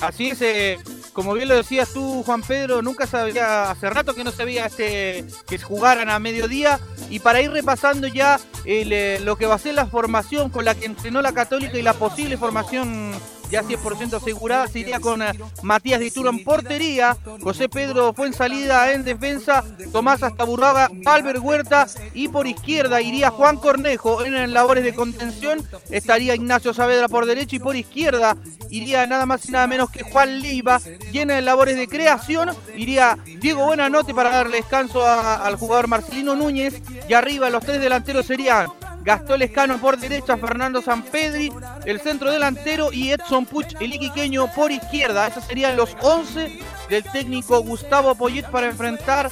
Así 0.00 0.28
es, 0.28 0.42
eh, 0.42 0.78
como 1.12 1.34
bien 1.34 1.48
lo 1.48 1.56
decías 1.56 1.92
tú, 1.92 2.22
Juan 2.22 2.42
Pedro, 2.42 2.82
nunca 2.82 3.06
sabía, 3.06 3.70
hace 3.70 3.90
rato 3.90 4.14
que 4.14 4.24
no 4.24 4.30
sabía 4.30 4.66
este, 4.66 5.24
que 5.46 5.58
jugaran 5.58 6.10
a 6.10 6.18
mediodía. 6.18 6.80
Y 7.08 7.18
para 7.20 7.40
ir 7.40 7.50
repasando 7.50 8.06
ya 8.06 8.38
eh, 8.64 9.18
lo 9.22 9.36
que 9.36 9.46
va 9.46 9.56
a 9.56 9.58
ser 9.58 9.74
la 9.74 9.86
formación 9.86 10.50
con 10.50 10.64
la 10.64 10.74
que 10.74 10.86
entrenó 10.86 11.22
la 11.22 11.32
Católica 11.32 11.78
y 11.78 11.82
la 11.82 11.94
posible 11.94 12.36
formación 12.36 13.12
ya 13.50 13.62
100% 13.62 14.14
asegurada, 14.14 14.66
se 14.68 14.80
iría 14.80 15.00
con 15.00 15.22
eh, 15.22 15.32
Matías 15.62 16.00
Dituro 16.00 16.30
en 16.30 16.44
portería, 16.44 17.16
José 17.42 17.68
Pedro 17.68 18.12
fue 18.14 18.28
en 18.28 18.32
salida 18.32 18.92
en 18.92 19.04
defensa, 19.04 19.64
Tomás 19.92 20.22
Astaburraga, 20.22 20.90
Albert 21.04 21.40
Huerta 21.42 21.86
y 22.14 22.28
por 22.28 22.46
izquierda 22.46 23.00
iría 23.00 23.30
Juan 23.30 23.56
Cornejo 23.56 24.24
en, 24.24 24.52
labores 24.52 24.84
de 24.84 24.94
contención, 24.94 25.66
estaría 25.90 26.34
Ignacio 26.34 26.72
Saavedra 26.72 27.08
por 27.08 27.26
derecha 27.26 27.56
y 27.56 27.60
por 27.60 27.76
izquierda 27.76 28.36
iría 28.70 29.06
nada 29.06 29.26
más 29.26 29.48
y 29.48 29.52
nada 29.52 29.66
menos 29.66 29.90
que 29.90 30.02
Juan 30.02 30.40
Leiva, 30.40 30.80
llena 31.12 31.34
de 31.34 31.42
labores 31.42 31.76
de 31.76 31.88
creación, 31.88 32.50
iría 32.76 33.18
Diego 33.40 33.66
Buenanote 33.66 34.14
para 34.14 34.30
darle 34.30 34.58
descanso 34.58 35.04
al 35.06 35.56
jugador 35.56 35.88
Marcelino 35.88 36.36
Núñez 36.36 36.80
y 37.08 37.14
arriba 37.14 37.50
los 37.50 37.64
tres 37.64 37.80
delanteros 37.80 38.26
serían 38.26 38.68
Gastón 39.02 39.38
Lescano 39.38 39.78
por 39.78 39.98
derecha, 39.98 40.36
Fernando 40.36 40.82
Sampedri, 40.82 41.50
el 41.84 42.00
centro 42.00 42.30
delantero 42.30 42.92
y 42.92 43.10
Edson 43.10 43.46
Puch, 43.46 43.74
el 43.80 43.94
iquiqueño 43.94 44.52
por 44.54 44.70
izquierda. 44.70 45.26
Esos 45.26 45.44
serían 45.44 45.76
los 45.76 45.96
11 46.02 46.60
del 46.88 47.04
técnico 47.04 47.60
Gustavo 47.62 48.14
Poyet 48.14 48.46
para 48.50 48.66
enfrentar 48.66 49.30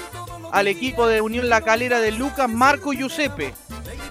al 0.53 0.69
equipo 0.69 1.07
de 1.07 1.21
Unión 1.21 1.49
La 1.49 1.61
Calera 1.61 2.01
de 2.01 2.13
Lucas 2.13 2.49
Marco 2.49 2.93
Giuseppe. 2.93 3.53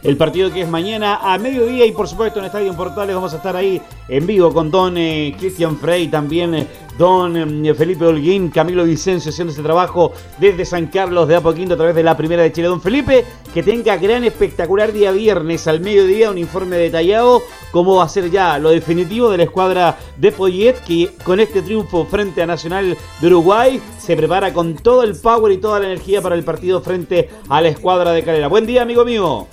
El 0.03 0.15
partido 0.15 0.53
que 0.53 0.61
es 0.61 0.69
mañana 0.69 1.19
a 1.21 1.37
mediodía 1.39 1.85
y 1.85 1.91
por 1.91 2.07
supuesto 2.07 2.39
en 2.39 2.45
Estadio 2.45 2.75
Portales 2.75 3.15
vamos 3.15 3.33
a 3.33 3.37
estar 3.37 3.55
ahí 3.55 3.81
en 4.07 4.27
vivo 4.27 4.53
con 4.53 4.69
Don 4.69 4.95
eh, 4.97 5.35
Cristian 5.37 5.77
Frey, 5.77 6.07
también 6.07 6.53
eh, 6.53 6.67
Don 6.97 7.65
eh, 7.65 7.73
Felipe 7.73 8.05
Holguín, 8.05 8.49
Camilo 8.49 8.83
Vicencio 8.83 9.29
haciendo 9.29 9.51
este 9.51 9.63
trabajo 9.63 10.13
desde 10.39 10.65
San 10.65 10.87
Carlos 10.87 11.27
de 11.27 11.35
Apoquindo 11.35 11.75
a 11.75 11.77
través 11.77 11.95
de 11.95 12.03
la 12.03 12.17
Primera 12.17 12.43
de 12.43 12.51
Chile. 12.51 12.67
Don 12.67 12.81
Felipe, 12.81 13.25
que 13.53 13.63
tenga 13.63 13.97
gran 13.97 14.23
espectacular 14.23 14.91
día 14.91 15.11
viernes 15.11 15.67
al 15.67 15.79
mediodía, 15.79 16.31
un 16.31 16.37
informe 16.37 16.77
detallado 16.77 17.41
cómo 17.71 17.97
va 17.97 18.05
a 18.05 18.09
ser 18.09 18.31
ya 18.31 18.57
lo 18.57 18.69
definitivo 18.69 19.29
de 19.29 19.37
la 19.37 19.43
escuadra 19.43 19.97
de 20.17 20.31
Poyet 20.31 20.75
que 20.85 21.11
con 21.23 21.39
este 21.39 21.61
triunfo 21.61 22.05
frente 22.05 22.41
a 22.41 22.45
Nacional 22.45 22.97
de 23.21 23.27
Uruguay 23.27 23.81
se 23.99 24.15
prepara 24.15 24.53
con 24.53 24.75
todo 24.75 25.03
el 25.03 25.15
power 25.15 25.51
y 25.51 25.57
toda 25.57 25.79
la 25.79 25.85
energía 25.87 26.21
para 26.21 26.35
el 26.35 26.43
partido 26.43 26.81
frente 26.81 27.29
a 27.49 27.61
la 27.61 27.67
escuadra 27.67 28.11
de 28.11 28.23
Calera. 28.23 28.47
Buen 28.47 28.65
día, 28.65 28.81
amigo 28.81 29.05
mío. 29.05 29.47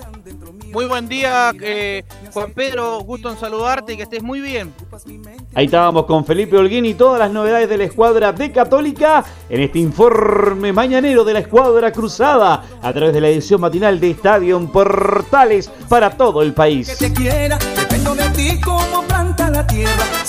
Muy 0.72 0.86
buen 0.86 1.08
día, 1.08 1.52
eh, 1.60 2.02
Juan 2.32 2.52
Pedro. 2.52 2.98
Gusto 3.00 3.30
en 3.30 3.38
saludarte 3.38 3.92
y 3.92 3.96
que 3.96 4.02
estés 4.02 4.22
muy 4.22 4.40
bien. 4.40 4.74
Ahí 5.54 5.64
estábamos 5.66 6.06
con 6.06 6.24
Felipe 6.24 6.56
Holguín 6.56 6.84
y 6.86 6.94
todas 6.94 7.18
las 7.18 7.30
novedades 7.30 7.68
de 7.68 7.78
la 7.78 7.84
escuadra 7.84 8.32
de 8.32 8.52
Católica 8.52 9.24
en 9.48 9.60
este 9.60 9.78
informe 9.78 10.72
mañanero 10.72 11.24
de 11.24 11.32
la 11.32 11.40
escuadra 11.40 11.90
cruzada 11.92 12.64
a 12.80 12.92
través 12.92 13.12
de 13.12 13.20
la 13.20 13.28
edición 13.28 13.60
matinal 13.60 13.98
de 13.98 14.10
Estadio 14.10 14.60
Portales 14.72 15.70
para 15.88 16.10
todo 16.10 16.42
el 16.42 16.52
país. 16.52 16.96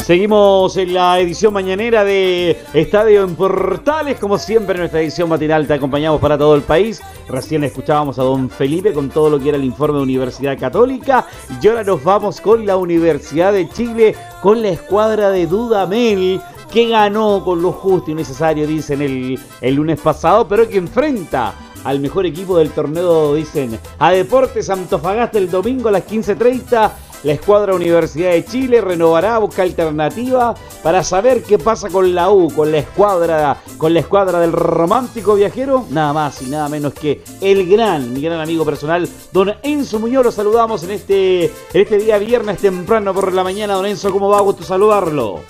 Seguimos 0.06 0.78
en 0.78 0.94
la 0.94 1.20
edición 1.20 1.52
mañanera 1.52 2.04
de 2.04 2.62
Estadio 2.74 3.24
en 3.24 3.36
Portales. 3.36 4.20
Como 4.20 4.38
siempre, 4.38 4.76
en 4.76 4.82
nuestra 4.82 5.02
edición 5.02 5.28
matinal 5.28 5.66
te 5.66 5.74
acompañamos 5.74 6.22
para 6.22 6.38
todo 6.38 6.54
el 6.54 6.62
país. 6.62 7.02
Recién 7.28 7.64
escuchábamos 7.64 8.20
a 8.20 8.22
don 8.22 8.52
Felipe 8.52 8.94
con 8.94 9.10
todo 9.10 9.32
lo 9.32 9.40
que 9.40 9.50
era 9.50 9.58
el 9.58 9.64
informe 9.64 9.98
de 9.98 10.04
Universidad 10.04 10.60
Católica. 10.60 11.26
Y 11.60 11.68
ahora 11.68 11.84
nos 11.84 12.04
vamos 12.04 12.40
con 12.40 12.68
la 12.68 12.78
Universidad 12.78 13.52
de 13.54 13.68
Chile, 13.68 14.16
con 14.44 14.55
la 14.56 14.70
escuadra 14.70 15.30
de 15.30 15.48
Dudamel 15.48 16.42
que 16.72 16.90
ganó 16.90 17.44
con 17.44 17.62
lo 17.62 17.72
justo 17.72 18.12
y 18.12 18.16
necesario, 18.16 18.68
dicen 18.68 19.02
el, 19.02 19.40
el 19.62 19.76
lunes 19.76 20.00
pasado, 20.00 20.48
pero 20.48 20.68
que 20.68 20.78
enfrenta 20.78 21.54
al 21.86 22.00
mejor 22.00 22.26
equipo 22.26 22.58
del 22.58 22.72
torneo, 22.72 23.36
dicen, 23.36 23.80
a 24.00 24.12
Deportes 24.12 24.70
Antofagasta 24.70 25.38
el 25.38 25.50
domingo 25.50 25.90
a 25.90 25.92
las 25.92 26.08
15.30 26.08 26.92
la 27.26 27.34
escuadra 27.34 27.74
Universidad 27.74 28.32
de 28.32 28.46
Chile 28.46 28.82
renovará, 28.82 29.40
busca 29.40 29.64
alternativa 29.64 30.54
para 30.84 31.04
saber 31.04 31.42
qué 31.42 31.58
pasa 31.58 31.90
con 31.90 32.14
la 32.14 32.30
U, 32.30 32.54
con 32.54 32.72
la 32.72 32.78
escuadra, 32.78 33.58
con 33.80 33.96
la 33.96 34.02
escuadra 34.02 34.40
del 34.40 34.52
romántico 34.52 35.34
viajero, 35.34 35.88
nada 35.90 36.14
más 36.14 36.44
y 36.44 36.46
nada 36.52 36.70
menos 36.70 36.94
que 36.94 37.24
el 37.42 37.68
gran, 37.68 38.14
mi 38.14 38.22
gran 38.22 38.40
amigo 38.40 38.64
personal, 38.64 39.10
don 39.32 39.52
Enzo 39.64 39.98
Muñoz. 39.98 40.24
Lo 40.24 40.32
saludamos 40.32 40.84
en 40.84 40.92
este, 40.92 41.52
este 41.74 41.98
día 41.98 42.20
viernes 42.20 42.60
temprano 42.60 43.12
por 43.12 43.34
la 43.34 43.44
mañana. 43.44 43.74
Don 43.74 43.88
Enzo, 43.88 44.12
¿cómo 44.12 44.30
va? 44.30 44.40
Gusto 44.42 44.64
saludarlo. 44.64 45.42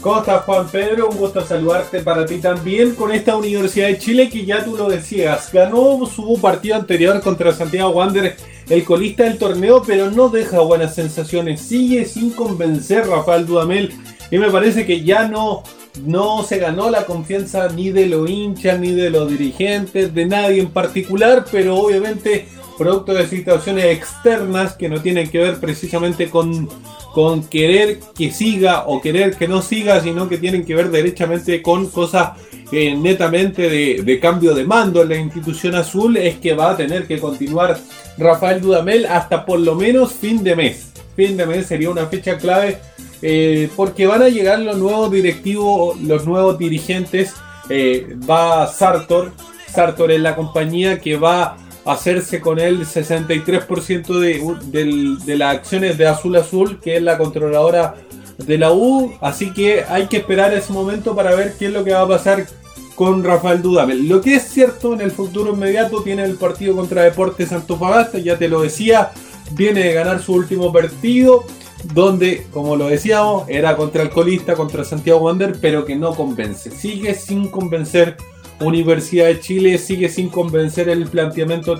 ¿Cómo 0.00 0.18
estás, 0.18 0.44
Juan 0.44 0.68
Pedro? 0.68 1.08
Un 1.08 1.16
gusto 1.16 1.44
saludarte 1.44 2.00
para 2.00 2.26
ti 2.26 2.36
también 2.36 2.94
con 2.94 3.10
esta 3.10 3.36
Universidad 3.36 3.88
de 3.88 3.98
Chile 3.98 4.28
que 4.28 4.44
ya 4.44 4.62
tú 4.62 4.76
lo 4.76 4.88
decías, 4.88 5.50
ganó 5.50 6.04
su 6.06 6.38
partido 6.40 6.76
anterior 6.76 7.20
contra 7.22 7.52
Santiago 7.52 7.88
Wander, 7.88 8.36
el 8.68 8.84
colista 8.84 9.24
del 9.24 9.38
torneo, 9.38 9.82
pero 9.86 10.10
no 10.10 10.28
deja 10.28 10.60
buenas 10.60 10.94
sensaciones. 10.94 11.60
Sigue 11.60 12.04
sin 12.06 12.30
convencer 12.30 13.06
Rafael 13.06 13.46
Dudamel 13.46 13.92
y 14.30 14.38
me 14.38 14.50
parece 14.50 14.86
que 14.86 15.02
ya 15.02 15.28
no, 15.28 15.62
no 16.04 16.42
se 16.42 16.58
ganó 16.58 16.90
la 16.90 17.06
confianza 17.06 17.68
ni 17.68 17.90
de 17.90 18.06
los 18.06 18.28
hinchas, 18.28 18.78
ni 18.80 18.92
de 18.92 19.10
los 19.10 19.28
dirigentes, 19.28 20.14
de 20.14 20.26
nadie 20.26 20.60
en 20.60 20.70
particular, 20.70 21.44
pero 21.50 21.76
obviamente 21.76 22.48
producto 22.76 23.14
de 23.14 23.26
situaciones 23.26 23.84
externas 23.86 24.74
que 24.74 24.88
no 24.88 25.00
tienen 25.00 25.28
que 25.28 25.38
ver 25.38 25.60
precisamente 25.60 26.28
con, 26.28 26.68
con 27.12 27.44
querer 27.44 28.00
que 28.16 28.30
siga 28.30 28.84
o 28.86 29.00
querer 29.00 29.36
que 29.36 29.48
no 29.48 29.62
siga, 29.62 30.00
sino 30.00 30.28
que 30.28 30.38
tienen 30.38 30.64
que 30.64 30.74
ver 30.74 30.90
derechamente 30.90 31.62
con 31.62 31.88
cosas 31.88 32.32
eh, 32.72 32.96
netamente 32.96 33.68
de, 33.68 34.02
de, 34.02 34.20
cambio 34.20 34.54
de 34.54 34.64
mando 34.64 35.02
en 35.02 35.08
la 35.10 35.16
institución 35.16 35.74
azul, 35.74 36.16
es 36.16 36.38
que 36.38 36.54
va 36.54 36.70
a 36.70 36.76
tener 36.76 37.06
que 37.06 37.18
continuar 37.18 37.78
Rafael 38.18 38.60
Dudamel 38.60 39.06
hasta 39.06 39.44
por 39.44 39.60
lo 39.60 39.74
menos 39.74 40.12
fin 40.12 40.42
de 40.42 40.56
mes. 40.56 40.92
Fin 41.16 41.36
de 41.36 41.46
mes 41.46 41.66
sería 41.66 41.90
una 41.90 42.06
fecha 42.06 42.36
clave 42.36 42.78
eh, 43.22 43.70
porque 43.74 44.06
van 44.06 44.22
a 44.22 44.28
llegar 44.28 44.58
los 44.58 44.76
nuevos 44.76 45.10
directivos, 45.10 46.00
los 46.00 46.26
nuevos 46.26 46.58
dirigentes. 46.58 47.32
Eh, 47.70 48.16
va 48.28 48.66
Sartor, 48.66 49.32
Sartor 49.72 50.12
es 50.12 50.20
la 50.20 50.36
compañía 50.36 51.00
que 51.00 51.16
va 51.16 51.56
hacerse 51.84 52.40
con 52.40 52.58
el 52.58 52.86
63% 52.86 54.18
de, 54.18 55.16
de 55.24 55.36
las 55.36 55.56
acciones 55.56 55.98
de 55.98 56.06
Azul 56.06 56.36
Azul, 56.36 56.80
que 56.80 56.96
es 56.96 57.02
la 57.02 57.18
controladora 57.18 57.96
de 58.38 58.58
la 58.58 58.72
U. 58.72 59.12
Así 59.20 59.52
que 59.52 59.84
hay 59.88 60.06
que 60.06 60.18
esperar 60.18 60.52
ese 60.54 60.72
momento 60.72 61.14
para 61.14 61.34
ver 61.34 61.54
qué 61.58 61.66
es 61.66 61.72
lo 61.72 61.84
que 61.84 61.92
va 61.92 62.02
a 62.02 62.08
pasar 62.08 62.46
con 62.94 63.24
Rafael 63.24 63.62
Dudamel. 63.62 64.08
Lo 64.08 64.20
que 64.20 64.36
es 64.36 64.44
cierto 64.44 64.94
en 64.94 65.00
el 65.00 65.10
futuro 65.10 65.52
inmediato 65.52 66.02
tiene 66.02 66.24
el 66.24 66.36
partido 66.36 66.76
contra 66.76 67.02
Deportes 67.02 67.52
Antofagasta, 67.52 68.18
ya 68.18 68.38
te 68.38 68.48
lo 68.48 68.62
decía, 68.62 69.10
viene 69.52 69.82
de 69.84 69.92
ganar 69.92 70.22
su 70.22 70.34
último 70.34 70.72
partido, 70.72 71.44
donde, 71.92 72.46
como 72.52 72.76
lo 72.76 72.88
decíamos, 72.88 73.48
era 73.48 73.76
contra 73.76 74.02
el 74.02 74.10
colista, 74.10 74.54
contra 74.54 74.84
Santiago 74.84 75.20
Wander, 75.20 75.56
pero 75.60 75.84
que 75.84 75.96
no 75.96 76.14
convence. 76.14 76.70
Sigue 76.70 77.14
sin 77.14 77.48
convencer 77.48 78.16
Universidad 78.64 79.26
de 79.26 79.40
Chile 79.40 79.78
sigue 79.78 80.08
sin 80.08 80.28
convencer 80.28 80.88
el 80.88 81.06
planteamiento 81.06 81.76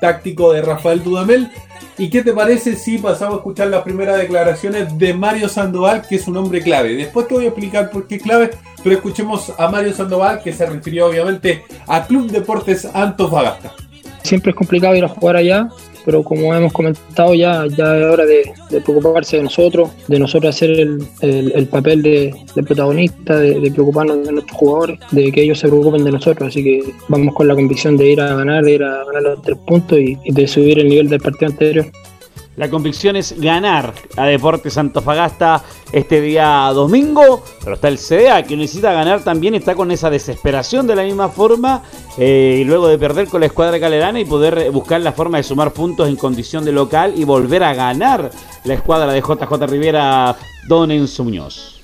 táctico 0.00 0.52
de 0.52 0.62
Rafael 0.62 1.02
Dudamel. 1.02 1.50
¿Y 1.98 2.08
qué 2.08 2.22
te 2.22 2.32
parece 2.32 2.76
si 2.76 2.98
pasamos 2.98 3.34
a 3.34 3.36
escuchar 3.38 3.68
las 3.68 3.82
primeras 3.82 4.18
declaraciones 4.18 4.96
de 4.96 5.12
Mario 5.12 5.48
Sandoval, 5.48 6.06
que 6.08 6.16
es 6.16 6.26
un 6.28 6.36
hombre 6.36 6.62
clave? 6.62 6.94
Después 6.94 7.28
te 7.28 7.34
voy 7.34 7.44
a 7.44 7.48
explicar 7.48 7.90
por 7.90 8.06
qué 8.06 8.18
clave, 8.18 8.50
pero 8.82 8.94
escuchemos 8.94 9.52
a 9.58 9.68
Mario 9.68 9.92
Sandoval, 9.92 10.42
que 10.42 10.52
se 10.52 10.64
refirió 10.64 11.08
obviamente 11.08 11.64
a 11.86 12.06
Club 12.06 12.30
Deportes 12.30 12.86
Antofagasta. 12.86 13.74
Siempre 14.22 14.50
es 14.50 14.56
complicado 14.56 14.94
ir 14.94 15.04
a 15.04 15.08
jugar 15.08 15.36
allá, 15.36 15.68
pero 16.04 16.22
como 16.22 16.54
hemos 16.54 16.72
comentado 16.72 17.34
ya, 17.34 17.66
ya 17.66 17.98
es 17.98 18.04
hora 18.04 18.24
de, 18.24 18.52
preocuparse 18.84 19.36
de 19.36 19.44
nosotros, 19.44 19.90
de 20.08 20.18
nosotros 20.18 20.54
hacer 20.54 20.70
el, 20.70 21.68
papel 21.70 22.02
de, 22.02 22.34
protagonista, 22.66 23.36
de, 23.38 23.70
preocuparnos 23.70 24.26
de 24.26 24.32
nuestros 24.32 24.56
jugadores, 24.56 24.98
de 25.10 25.30
que 25.32 25.42
ellos 25.42 25.58
se 25.58 25.68
preocupen 25.68 26.04
de 26.04 26.12
nosotros, 26.12 26.48
así 26.48 26.64
que 26.64 26.82
vamos 27.08 27.34
con 27.34 27.48
la 27.48 27.54
convicción 27.54 27.96
de 27.96 28.12
ir 28.12 28.20
a 28.20 28.34
ganar, 28.34 28.64
de 28.64 28.72
ir 28.72 28.82
a 28.82 29.04
ganar 29.04 29.22
los 29.22 29.42
tres 29.42 29.58
puntos 29.66 29.98
y 29.98 30.16
de 30.24 30.46
subir 30.46 30.78
el 30.78 30.88
nivel 30.88 31.08
del 31.08 31.20
partido 31.20 31.50
anterior. 31.50 31.86
La 32.60 32.68
convicción 32.68 33.16
es 33.16 33.40
ganar 33.40 33.94
a 34.18 34.26
Deportes 34.26 34.76
Antofagasta 34.76 35.64
este 35.92 36.20
día 36.20 36.70
domingo, 36.74 37.42
pero 37.64 37.76
está 37.76 37.88
el 37.88 37.96
CDA 37.96 38.42
que 38.42 38.54
necesita 38.54 38.92
ganar 38.92 39.24
también, 39.24 39.54
está 39.54 39.74
con 39.74 39.90
esa 39.90 40.10
desesperación 40.10 40.86
de 40.86 40.94
la 40.94 41.02
misma 41.04 41.30
forma, 41.30 41.82
eh, 42.18 42.58
y 42.60 42.64
luego 42.64 42.86
de 42.88 42.98
perder 42.98 43.28
con 43.28 43.40
la 43.40 43.46
escuadra 43.46 43.80
calerana 43.80 44.20
y 44.20 44.26
poder 44.26 44.70
buscar 44.72 45.00
la 45.00 45.12
forma 45.12 45.38
de 45.38 45.44
sumar 45.44 45.72
puntos 45.72 46.06
en 46.06 46.16
condición 46.16 46.62
de 46.66 46.72
local 46.72 47.14
y 47.16 47.24
volver 47.24 47.64
a 47.64 47.72
ganar 47.72 48.30
la 48.64 48.74
escuadra 48.74 49.10
de 49.10 49.22
JJ 49.22 49.66
Rivera 49.66 50.36
Don 50.68 50.90
Enzo. 50.90 51.79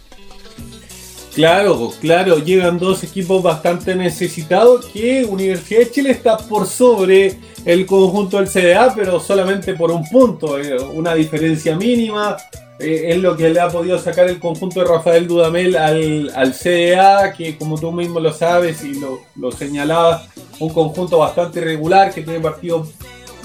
Claro, 1.36 1.92
claro, 2.00 2.38
llegan 2.38 2.78
dos 2.78 3.04
equipos 3.04 3.42
bastante 3.42 3.94
necesitados 3.94 4.86
que 4.86 5.22
Universidad 5.26 5.80
de 5.80 5.90
Chile 5.90 6.10
está 6.12 6.38
por 6.38 6.66
sobre 6.66 7.38
el 7.66 7.84
conjunto 7.84 8.38
del 8.38 8.48
CDA, 8.48 8.94
pero 8.96 9.20
solamente 9.20 9.74
por 9.74 9.90
un 9.90 10.08
punto, 10.08 10.58
eh, 10.58 10.78
una 10.94 11.14
diferencia 11.14 11.76
mínima. 11.76 12.38
Eh, 12.78 13.10
es 13.10 13.18
lo 13.18 13.36
que 13.36 13.50
le 13.50 13.60
ha 13.60 13.68
podido 13.68 13.98
sacar 13.98 14.30
el 14.30 14.40
conjunto 14.40 14.80
de 14.80 14.86
Rafael 14.86 15.28
Dudamel 15.28 15.76
al, 15.76 16.32
al 16.34 16.54
CDA, 16.54 17.34
que 17.34 17.58
como 17.58 17.78
tú 17.78 17.92
mismo 17.92 18.18
lo 18.18 18.32
sabes 18.32 18.82
y 18.82 18.94
lo, 18.94 19.20
lo 19.34 19.52
señalabas, 19.52 20.30
un 20.58 20.70
conjunto 20.70 21.18
bastante 21.18 21.60
irregular 21.60 22.14
que 22.14 22.22
tiene 22.22 22.40
partidos, 22.40 22.88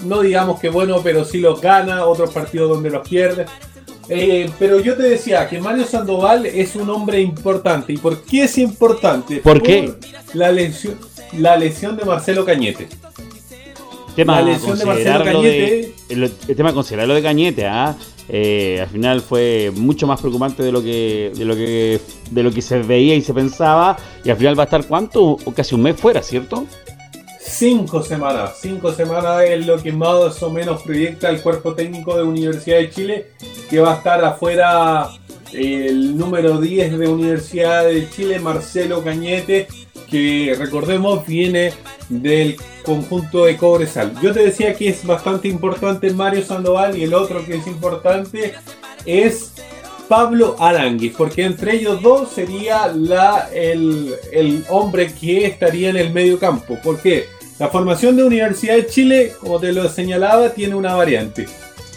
no 0.05 0.21
digamos 0.21 0.61
que 0.61 0.69
bueno, 0.69 1.01
pero 1.03 1.25
sí 1.25 1.39
los 1.39 1.59
gana, 1.59 2.05
otros 2.05 2.29
partidos 2.31 2.69
donde 2.69 2.89
los 2.89 3.05
pierde. 3.05 3.47
Eh, 4.13 4.49
pero 4.59 4.81
yo 4.81 4.97
te 4.97 5.03
decía 5.03 5.47
que 5.47 5.61
Mario 5.61 5.85
Sandoval 5.85 6.45
es 6.45 6.75
un 6.75 6.89
hombre 6.89 7.21
importante. 7.21 7.93
¿Y 7.93 7.97
por 7.97 8.23
qué 8.23 8.43
es 8.43 8.57
importante? 8.57 9.37
¿Por, 9.37 9.61
qué? 9.61 9.93
La 10.33 10.51
lesión, 10.51 10.99
la 11.37 11.55
lesión 11.55 11.95
de 11.95 12.03
Marcelo 12.03 12.43
Cañete. 12.43 12.89
Tema 14.13 14.41
la 14.41 14.51
lesión 14.51 14.77
de 14.77 14.85
Marcelo 14.85 15.23
Cañete. 15.23 15.93
el, 16.09 16.29
tema 16.29 16.69
de 16.69 16.75
considerarlo 16.75 17.13
de 17.13 17.21
Cañete, 17.21 17.65
¿ah? 17.65 17.95
Eh, 18.27 18.79
al 18.81 18.89
final 18.89 19.21
fue 19.21 19.71
mucho 19.75 20.07
más 20.07 20.19
preocupante 20.19 20.61
de 20.61 20.73
lo 20.73 20.83
que 20.83 21.31
de 21.33 21.45
lo 21.45 21.55
que 21.55 21.99
de 22.31 22.43
lo 22.43 22.51
que 22.51 22.61
se 22.61 22.79
veía 22.79 23.15
y 23.15 23.21
se 23.21 23.33
pensaba 23.33 23.97
y 24.23 24.29
al 24.29 24.37
final 24.37 24.57
va 24.57 24.63
a 24.63 24.65
estar 24.65 24.85
cuánto 24.87 25.37
o 25.43 25.53
casi 25.53 25.75
un 25.75 25.81
mes 25.81 25.99
fuera 25.99 26.21
cierto 26.21 26.65
cinco 27.51 28.01
semanas 28.01 28.59
cinco 28.61 28.91
semanas 28.93 29.43
es 29.43 29.65
lo 29.65 29.81
que 29.81 29.91
más 29.91 30.41
o 30.41 30.49
menos 30.49 30.81
proyecta 30.83 31.29
el 31.29 31.41
cuerpo 31.41 31.73
técnico 31.73 32.15
de 32.15 32.23
Universidad 32.23 32.77
de 32.77 32.89
Chile 32.89 33.27
que 33.69 33.79
va 33.79 33.93
a 33.93 33.97
estar 33.97 34.23
afuera 34.23 35.09
el 35.53 36.17
número 36.17 36.59
10 36.59 36.97
de 36.97 37.07
Universidad 37.07 37.85
de 37.85 38.09
Chile, 38.09 38.39
Marcelo 38.39 39.03
Cañete, 39.03 39.67
que 40.09 40.55
recordemos 40.57 41.25
viene 41.25 41.73
del 42.09 42.57
conjunto 42.83 43.45
de 43.45 43.57
Cobresal. 43.57 44.13
Yo 44.21 44.33
te 44.33 44.43
decía 44.43 44.73
que 44.73 44.89
es 44.89 45.05
bastante 45.05 45.47
importante 45.47 46.11
Mario 46.11 46.43
Sandoval 46.43 46.97
y 46.97 47.03
el 47.03 47.13
otro 47.13 47.45
que 47.45 47.55
es 47.55 47.67
importante 47.67 48.53
es 49.05 49.53
Pablo 50.07 50.55
Aranguis, 50.59 51.13
porque 51.15 51.45
entre 51.45 51.75
ellos 51.75 52.01
dos 52.01 52.29
sería 52.29 52.87
la, 52.87 53.49
el, 53.53 54.13
el 54.33 54.65
hombre 54.69 55.13
que 55.13 55.45
estaría 55.45 55.89
en 55.89 55.97
el 55.97 56.11
medio 56.11 56.37
campo. 56.37 56.77
¿Por 56.83 57.01
qué? 57.01 57.27
La 57.61 57.69
formación 57.69 58.15
de 58.15 58.23
Universidad 58.23 58.73
de 58.73 58.87
Chile, 58.87 59.33
como 59.39 59.59
te 59.59 59.71
lo 59.71 59.87
señalaba, 59.87 60.49
tiene 60.49 60.73
una 60.73 60.95
variante. 60.95 61.45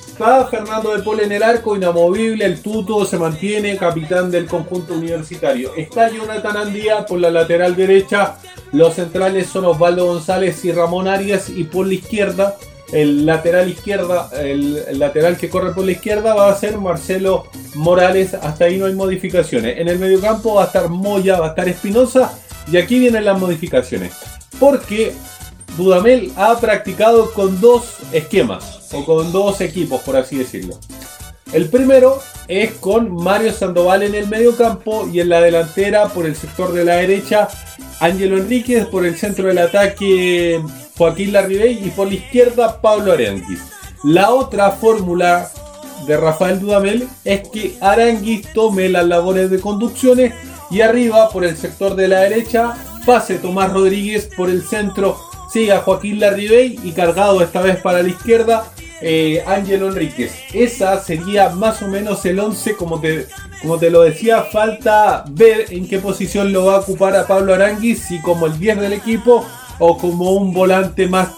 Está 0.09 0.45
Fernando 0.45 0.95
de 0.95 1.03
Paul 1.03 1.21
en 1.21 1.33
el 1.33 1.43
arco, 1.43 1.75
inamovible, 1.75 2.45
el 2.45 2.61
tuto 2.61 3.07
se 3.07 3.17
mantiene, 3.17 3.79
capitán 3.79 4.31
del 4.31 4.45
conjunto 4.45 4.93
universitario. 4.93 5.75
Está 5.75 6.11
Jonathan 6.11 6.59
Andía 6.59 7.07
por 7.07 7.19
la 7.19 7.31
lateral 7.31 7.75
derecha, 7.77 8.37
los 8.73 8.93
centrales 8.93 9.47
son 9.47 9.65
Osvaldo 9.65 10.05
González 10.05 10.63
y 10.67 10.73
Ramón 10.73 11.09
Arias 11.09 11.49
y 11.49 11.65
por 11.65 11.87
la 11.87 11.95
izquierda, 11.95 12.59
el 12.93 13.25
lateral 13.25 13.71
izquierda, 13.71 14.29
el, 14.39 14.99
lateral 14.99 15.39
que 15.39 15.49
corre 15.49 15.73
por 15.73 15.87
la 15.87 15.93
izquierda 15.93 16.35
va 16.35 16.51
a 16.51 16.57
ser 16.57 16.77
Marcelo 16.77 17.47
Morales, 17.75 18.35
hasta 18.35 18.67
ahí 18.67 18.77
no 18.77 18.85
hay 18.85 18.95
modificaciones. 18.95 19.79
En 19.79 19.89
el 19.89 19.99
mediocampo 19.99 20.57
va 20.57 20.65
a 20.65 20.67
estar 20.67 20.91
Moya, 20.91 21.41
va 21.41 21.47
a 21.47 21.49
estar 21.49 21.67
Espinosa 21.67 22.39
y 22.71 22.77
aquí 22.77 22.99
vienen 22.99 23.25
las 23.25 23.41
modificaciones. 23.41 24.13
Porque 24.61 25.15
Dudamel 25.77 26.33
ha 26.37 26.59
practicado 26.59 27.33
con 27.33 27.61
dos 27.61 27.97
esquemas 28.13 28.93
o 28.93 29.05
con 29.05 29.33
dos 29.33 29.61
equipos, 29.61 30.01
por 30.03 30.17
así 30.17 30.37
decirlo. 30.37 30.79
El 31.53 31.69
primero 31.69 32.21
es 32.49 32.73
con 32.73 33.15
Mario 33.15 33.53
Sandoval 33.53 34.03
en 34.03 34.15
el 34.15 34.29
medio 34.29 34.57
campo 34.57 35.09
y 35.13 35.21
en 35.21 35.29
la 35.29 35.41
delantera 35.41 36.09
por 36.09 36.27
el 36.27 36.37
sector 36.37 36.73
de 36.73 36.85
la 36.85 36.97
derecha 36.97 37.49
Ángelo 38.01 38.37
Enríquez, 38.39 38.87
por 38.87 39.07
el 39.07 39.17
centro 39.17 39.49
del 39.49 39.59
ataque 39.59 40.61
Joaquín 40.97 41.33
Larribey 41.33 41.87
y 41.87 41.91
por 41.91 42.09
la 42.09 42.15
izquierda 42.15 42.81
Pablo 42.81 43.13
Aranguis. 43.13 43.61
La 44.03 44.31
otra 44.31 44.73
fórmula 44.73 45.51
de 46.07 46.17
Rafael 46.17 46.61
Dudamel 46.61 47.09
es 47.25 47.49
que 47.49 47.77
Aranguis 47.81 48.53
tome 48.53 48.89
las 48.89 49.07
labores 49.07 49.51
de 49.51 49.61
conducciones 49.61 50.35
y 50.71 50.81
arriba 50.81 51.31
por 51.31 51.45
el 51.45 51.57
sector 51.57 51.95
de 51.95 52.09
la 52.09 52.21
derecha 52.21 52.75
pase 53.07 53.39
Tomás 53.39 53.73
Rodríguez 53.73 54.29
por 54.37 54.51
el 54.51 54.63
centro 54.63 55.19
siga 55.55 55.83
Joaquín 55.83 56.19
Larribey 56.19 56.81
y 56.83 56.91
cargado 56.91 57.41
esta 57.41 57.63
vez 57.63 57.77
para 57.77 58.03
la 58.03 58.09
izquierda 58.09 58.67
eh, 59.01 59.45
Ángelo 59.47 59.87
Enríquez. 59.87 60.33
Esa 60.53 61.01
sería 61.01 61.51
más 61.51 61.81
o 61.81 61.87
menos 61.87 62.25
el 62.27 62.41
11, 62.41 62.75
como 62.75 63.01
te, 63.01 63.29
como 63.63 63.79
te 63.79 63.89
lo 63.89 64.03
decía, 64.03 64.43
falta 64.43 65.25
ver 65.31 65.67
en 65.71 65.87
qué 65.87 66.01
posición 66.01 66.53
lo 66.53 66.65
va 66.65 66.75
a 66.75 66.81
ocupar 66.81 67.15
a 67.15 67.29
Pablo 67.29 67.55
Aranguis, 67.55 68.01
si 68.01 68.21
como 68.21 68.47
el 68.47 68.59
10 68.59 68.81
del 68.81 68.95
equipo 68.95 69.47
o 69.79 69.97
como 69.97 70.33
un 70.33 70.53
volante 70.53 71.07
más, 71.07 71.29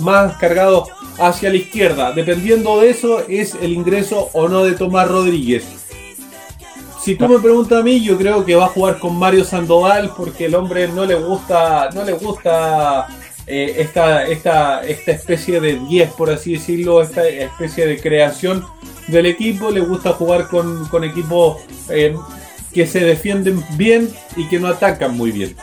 más 0.00 0.36
cargado 0.36 0.86
hacia 1.18 1.48
la 1.48 1.56
izquierda. 1.56 2.12
Dependiendo 2.12 2.78
de 2.78 2.90
eso 2.90 3.22
es 3.26 3.54
el 3.54 3.72
ingreso 3.72 4.28
o 4.34 4.48
no 4.48 4.64
de 4.64 4.72
Tomás 4.72 5.08
Rodríguez. 5.08 5.64
Si 7.02 7.14
tú 7.14 7.26
me 7.26 7.38
preguntas 7.38 7.80
a 7.80 7.82
mí, 7.82 8.04
yo 8.04 8.18
creo 8.18 8.44
que 8.44 8.54
va 8.54 8.66
a 8.66 8.68
jugar 8.68 8.98
con 8.98 9.16
Mario 9.16 9.44
Sandoval 9.44 10.12
porque 10.14 10.44
el 10.44 10.54
hombre 10.54 10.88
no 10.88 11.06
le 11.06 11.14
gusta, 11.14 11.88
no 11.94 12.04
le 12.04 12.12
gusta 12.12 13.08
eh, 13.54 13.82
esta, 13.82 14.24
esta, 14.26 14.82
esta 14.82 15.10
especie 15.10 15.60
de 15.60 15.78
10, 15.78 16.12
por 16.12 16.30
así 16.30 16.54
decirlo, 16.54 17.02
esta 17.02 17.28
especie 17.28 17.86
de 17.86 18.00
creación 18.00 18.64
del 19.08 19.26
equipo. 19.26 19.70
Le 19.70 19.80
gusta 19.80 20.14
jugar 20.14 20.48
con, 20.48 20.88
con 20.88 21.04
equipos 21.04 21.58
eh, 21.90 22.16
que 22.72 22.86
se 22.86 23.00
defienden 23.00 23.62
bien 23.76 24.08
y 24.36 24.48
que 24.48 24.58
no 24.58 24.68
atacan 24.68 25.14
muy 25.14 25.32
bien. 25.32 25.54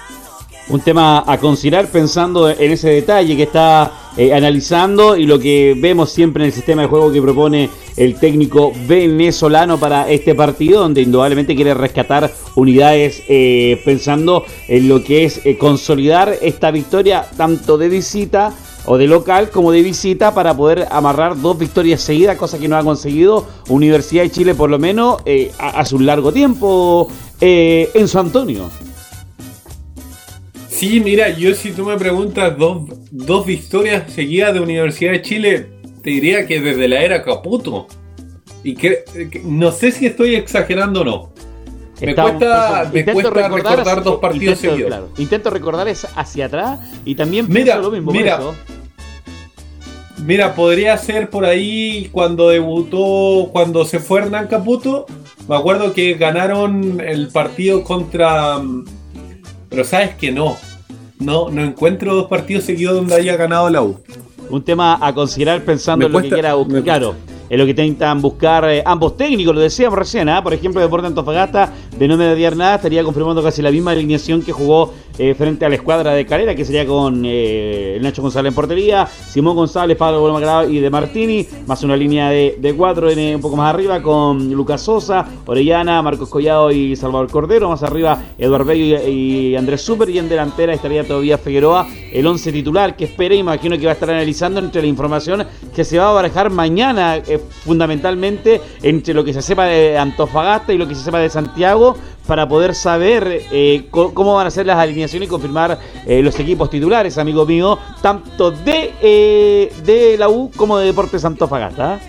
Un 0.69 0.81
tema 0.81 1.23
a 1.25 1.39
considerar 1.39 1.87
pensando 1.87 2.47
en 2.47 2.71
ese 2.71 2.89
detalle 2.89 3.35
que 3.35 3.43
está 3.43 3.91
eh, 4.15 4.33
analizando 4.33 5.17
y 5.17 5.25
lo 5.25 5.39
que 5.39 5.75
vemos 5.75 6.11
siempre 6.11 6.43
en 6.43 6.47
el 6.49 6.53
sistema 6.53 6.83
de 6.83 6.87
juego 6.87 7.11
que 7.11 7.21
propone 7.21 7.71
el 7.97 8.19
técnico 8.19 8.71
venezolano 8.87 9.79
para 9.79 10.07
este 10.07 10.35
partido, 10.35 10.81
donde 10.81 11.01
indudablemente 11.01 11.55
quiere 11.55 11.73
rescatar 11.73 12.31
unidades 12.55 13.23
eh, 13.27 13.81
pensando 13.83 14.45
en 14.67 14.87
lo 14.87 15.03
que 15.03 15.25
es 15.25 15.43
eh, 15.43 15.57
consolidar 15.57 16.35
esta 16.39 16.69
victoria 16.69 17.25
tanto 17.35 17.79
de 17.79 17.89
visita 17.89 18.53
o 18.85 18.97
de 18.97 19.07
local 19.07 19.49
como 19.49 19.71
de 19.71 19.81
visita 19.81 20.35
para 20.35 20.55
poder 20.55 20.87
amarrar 20.91 21.41
dos 21.41 21.57
victorias 21.57 22.01
seguidas, 22.01 22.37
cosa 22.37 22.59
que 22.59 22.67
no 22.67 22.77
ha 22.77 22.83
conseguido 22.83 23.47
Universidad 23.69 24.21
de 24.21 24.31
Chile 24.31 24.53
por 24.53 24.69
lo 24.69 24.77
menos 24.77 25.21
hace 25.57 25.95
un 25.95 26.05
largo 26.05 26.31
tiempo 26.31 27.07
en 27.39 28.07
San 28.07 28.27
Antonio. 28.27 28.69
Sí, 30.79 31.01
mira, 31.01 31.27
yo 31.27 31.53
si 31.55 31.73
tú 31.73 31.83
me 31.83 31.97
preguntas 31.97 32.57
dos, 32.57 32.83
dos 33.11 33.45
victorias 33.45 34.13
seguidas 34.13 34.53
de 34.53 34.61
Universidad 34.61 35.11
de 35.11 35.21
Chile, 35.21 35.69
te 36.01 36.09
diría 36.09 36.47
que 36.47 36.61
desde 36.61 36.87
la 36.87 37.01
era 37.03 37.21
Caputo. 37.21 37.85
Y 38.63 38.75
que, 38.75 39.03
no 39.43 39.73
sé 39.73 39.91
si 39.91 40.05
estoy 40.05 40.35
exagerando 40.35 41.01
o 41.01 41.03
no. 41.03 41.33
Me 41.99 42.15
cuesta, 42.15 42.89
me 42.93 43.03
cuesta 43.03 43.29
recordar, 43.29 44.03
dos 44.05 44.21
partidos 44.21 44.59
seguidos. 44.59 45.09
Intento 45.17 45.49
recordar 45.49 45.89
es 45.89 46.07
hacia 46.15 46.45
atrás 46.45 46.79
y 47.03 47.13
también 47.15 47.47
mira, 47.49 47.75
lo 47.77 47.91
mismo. 47.91 48.13
Mira, 48.13 48.39
mira, 50.23 50.55
podría 50.55 50.97
ser 50.97 51.29
por 51.29 51.43
ahí 51.43 52.07
cuando 52.13 52.47
debutó, 52.47 53.49
cuando 53.51 53.83
se 53.83 53.99
fue 53.99 54.21
Hernán 54.21 54.47
Caputo. 54.47 55.07
Me 55.49 55.57
acuerdo 55.57 55.91
que 55.91 56.13
ganaron 56.13 57.01
el 57.01 57.27
partido 57.27 57.83
contra. 57.83 58.61
Pero 59.67 59.83
sabes 59.83 60.15
que 60.15 60.31
no. 60.31 60.55
No, 61.19 61.49
no 61.49 61.61
encuentro 61.61 62.15
dos 62.15 62.27
partidos 62.27 62.63
seguidos 62.63 62.95
donde 62.95 63.13
haya 63.13 63.35
ganado 63.35 63.69
la 63.69 63.83
U. 63.83 63.99
Un 64.49 64.63
tema 64.63 64.97
a 65.05 65.13
considerar 65.13 65.63
pensando 65.63 66.05
en 66.05 66.11
lo 66.13 66.21
que 66.21 66.29
quiera 66.29 66.53
buscar. 66.53 66.81
Claro, 66.83 67.15
es 67.49 67.57
lo 67.57 67.65
que 67.65 67.71
intentan 67.71 68.21
buscar 68.21 68.69
eh, 68.69 68.81
ambos 68.85 69.17
técnicos, 69.17 69.53
lo 69.53 69.59
decíamos 69.59 69.99
recién, 69.99 70.29
¿ah? 70.29 70.41
por 70.41 70.53
ejemplo, 70.53 70.79
Deporte 70.79 71.07
Antofagasta, 71.07 71.73
de 71.99 72.07
no 72.07 72.15
mediar 72.15 72.55
nada, 72.55 72.75
estaría 72.75 73.03
confirmando 73.03 73.43
casi 73.43 73.61
la 73.61 73.71
misma 73.71 73.91
alineación 73.91 74.41
que 74.41 74.53
jugó 74.53 74.93
eh, 75.17 75.35
frente 75.35 75.65
a 75.65 75.69
la 75.69 75.75
escuadra 75.75 76.13
de 76.13 76.25
Calera, 76.25 76.55
que 76.55 76.63
sería 76.63 76.85
con 76.87 77.23
eh, 77.25 77.99
Nacho 78.01 78.21
González 78.21 78.51
en 78.51 78.55
portería, 78.55 79.05
Simón 79.05 79.57
González, 79.57 79.97
Pablo 79.97 80.21
Bolmagrado 80.21 80.69
y 80.69 80.79
de 80.79 80.89
Martini, 80.89 81.45
más 81.67 81.83
una 81.83 81.97
línea 81.97 82.29
de, 82.29 82.73
cuatro 82.77 83.09
en, 83.09 83.35
un 83.35 83.41
poco 83.41 83.57
más 83.57 83.73
arriba 83.73 84.01
con 84.01 84.49
Lucas 84.53 84.79
Sosa, 84.79 85.27
Orellana, 85.45 86.01
Marcos 86.01 86.29
Collado 86.29 86.71
y 86.71 86.95
Salvador 86.95 87.29
Cordero, 87.29 87.67
más 87.67 87.83
arriba 87.83 88.17
Eduardo 88.37 88.63
Bello 88.63 89.05
y, 89.05 89.57
Andrés 89.57 89.81
Super, 89.81 90.09
y 90.09 90.19
en 90.19 90.29
delantera 90.29 90.73
estaría 90.73 91.05
todavía 91.05 91.37
Figueroa, 91.37 91.85
el 92.13 92.25
11 92.25 92.53
titular 92.53 92.95
que 92.95 93.03
espera, 93.03 93.35
imagino 93.35 93.77
que 93.77 93.83
va 93.83 93.91
a 93.91 93.95
estar 93.95 94.09
analizando 94.09 94.61
entre 94.61 94.81
la 94.81 94.87
información 94.87 95.45
que 95.75 95.83
se 95.83 95.97
va 95.97 96.11
a 96.11 96.13
barajar 96.13 96.49
mañana 96.49 97.21
fundamentalmente 97.65 98.61
entre 98.83 99.13
lo 99.13 99.25
que 99.25 99.33
se 99.33 99.41
sepa 99.41 99.65
de 99.65 99.97
Antofagasta 99.97 100.71
y 100.71 100.77
lo 100.77 100.87
que 100.87 100.95
se 100.95 101.03
sepa 101.03 101.19
de 101.19 101.29
Santiago 101.29 101.88
para 102.27 102.47
poder 102.47 102.75
saber 102.75 103.43
eh, 103.51 103.87
cómo 103.89 104.35
van 104.35 104.47
a 104.47 104.51
ser 104.51 104.65
las 104.65 104.77
alineaciones 104.77 105.27
y 105.27 105.29
confirmar 105.29 105.79
eh, 106.05 106.21
los 106.21 106.39
equipos 106.39 106.69
titulares, 106.69 107.17
amigo 107.17 107.45
mío, 107.45 107.77
tanto 108.01 108.51
de, 108.51 108.93
eh, 109.01 109.71
de 109.83 110.17
la 110.17 110.29
U 110.29 110.51
como 110.55 110.77
de 110.77 110.87
Deportes 110.87 111.25
Antofagasta. 111.25 111.99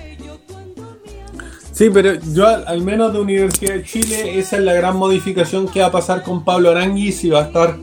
Sí, 1.72 1.88
pero 1.90 2.12
yo 2.34 2.46
al 2.46 2.82
menos 2.82 3.12
de 3.12 3.20
Universidad 3.20 3.74
de 3.74 3.84
Chile, 3.84 4.38
esa 4.38 4.56
es 4.56 4.62
la 4.62 4.74
gran 4.74 4.96
modificación 4.96 5.66
que 5.66 5.80
va 5.80 5.86
a 5.86 5.92
pasar 5.92 6.22
con 6.22 6.44
Pablo 6.44 6.70
Arangui, 6.70 7.12
si 7.12 7.30
va 7.30 7.40
a 7.40 7.44
estar, 7.44 7.78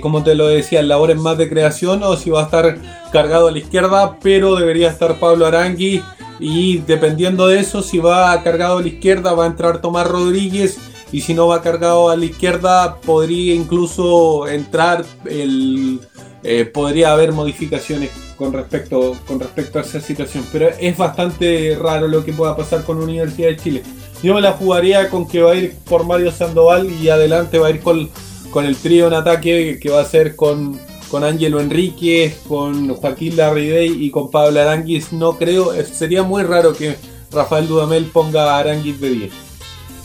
como 0.00 0.22
te 0.22 0.34
lo 0.34 0.46
decía, 0.46 0.80
en 0.80 0.88
labores 0.88 1.18
más 1.18 1.36
de 1.36 1.50
creación 1.50 2.02
o 2.02 2.16
si 2.16 2.30
va 2.30 2.40
a 2.40 2.44
estar 2.44 2.78
cargado 3.12 3.48
a 3.48 3.52
la 3.52 3.58
izquierda, 3.58 4.18
pero 4.22 4.56
debería 4.56 4.88
estar 4.88 5.20
Pablo 5.20 5.44
Arangui 5.44 6.02
y 6.40 6.78
dependiendo 6.78 7.46
de 7.46 7.60
eso, 7.60 7.82
si 7.82 7.98
va 7.98 8.42
cargado 8.42 8.78
a 8.78 8.82
la 8.82 8.88
izquierda 8.88 9.34
va 9.34 9.44
a 9.44 9.48
entrar 9.48 9.80
Tomás 9.80 10.06
Rodríguez 10.06 10.78
y 11.14 11.20
si 11.20 11.32
no 11.32 11.46
va 11.46 11.62
cargado 11.62 12.10
a 12.10 12.16
la 12.16 12.24
izquierda 12.24 12.96
podría 12.96 13.54
incluso 13.54 14.48
entrar 14.48 15.04
el... 15.26 16.00
Eh, 16.42 16.64
podría 16.64 17.12
haber 17.12 17.30
modificaciones 17.30 18.10
con 18.36 18.52
respecto, 18.52 19.16
con 19.24 19.38
respecto 19.38 19.78
a 19.78 19.82
esa 19.82 20.00
situación. 20.00 20.44
Pero 20.50 20.70
es 20.78 20.96
bastante 20.96 21.78
raro 21.80 22.08
lo 22.08 22.24
que 22.24 22.32
pueda 22.32 22.56
pasar 22.56 22.82
con 22.82 23.00
Universidad 23.00 23.50
de 23.50 23.56
Chile. 23.56 23.82
Yo 24.24 24.34
me 24.34 24.40
la 24.40 24.54
jugaría 24.54 25.08
con 25.08 25.28
que 25.28 25.40
va 25.40 25.52
a 25.52 25.54
ir 25.54 25.76
por 25.88 26.04
Mario 26.04 26.32
Sandoval 26.32 26.90
y 27.00 27.08
adelante 27.08 27.58
va 27.58 27.68
a 27.68 27.70
ir 27.70 27.80
con, 27.80 28.10
con 28.50 28.64
el 28.64 28.74
trío 28.74 29.06
en 29.06 29.14
ataque 29.14 29.78
que 29.80 29.90
va 29.90 30.00
a 30.00 30.04
ser 30.04 30.34
con, 30.34 30.80
con 31.12 31.22
Ángelo 31.22 31.60
Enríquez, 31.60 32.40
con 32.48 32.92
Joaquín 32.92 33.36
Larribey 33.36 34.04
y 34.04 34.10
con 34.10 34.32
Pablo 34.32 34.60
Aranguis. 34.60 35.12
No 35.12 35.38
creo, 35.38 35.72
sería 35.84 36.24
muy 36.24 36.42
raro 36.42 36.74
que 36.74 36.96
Rafael 37.30 37.68
Dudamel 37.68 38.06
ponga 38.06 38.58
a 38.58 38.64
de 38.64 38.80
10. 38.82 39.43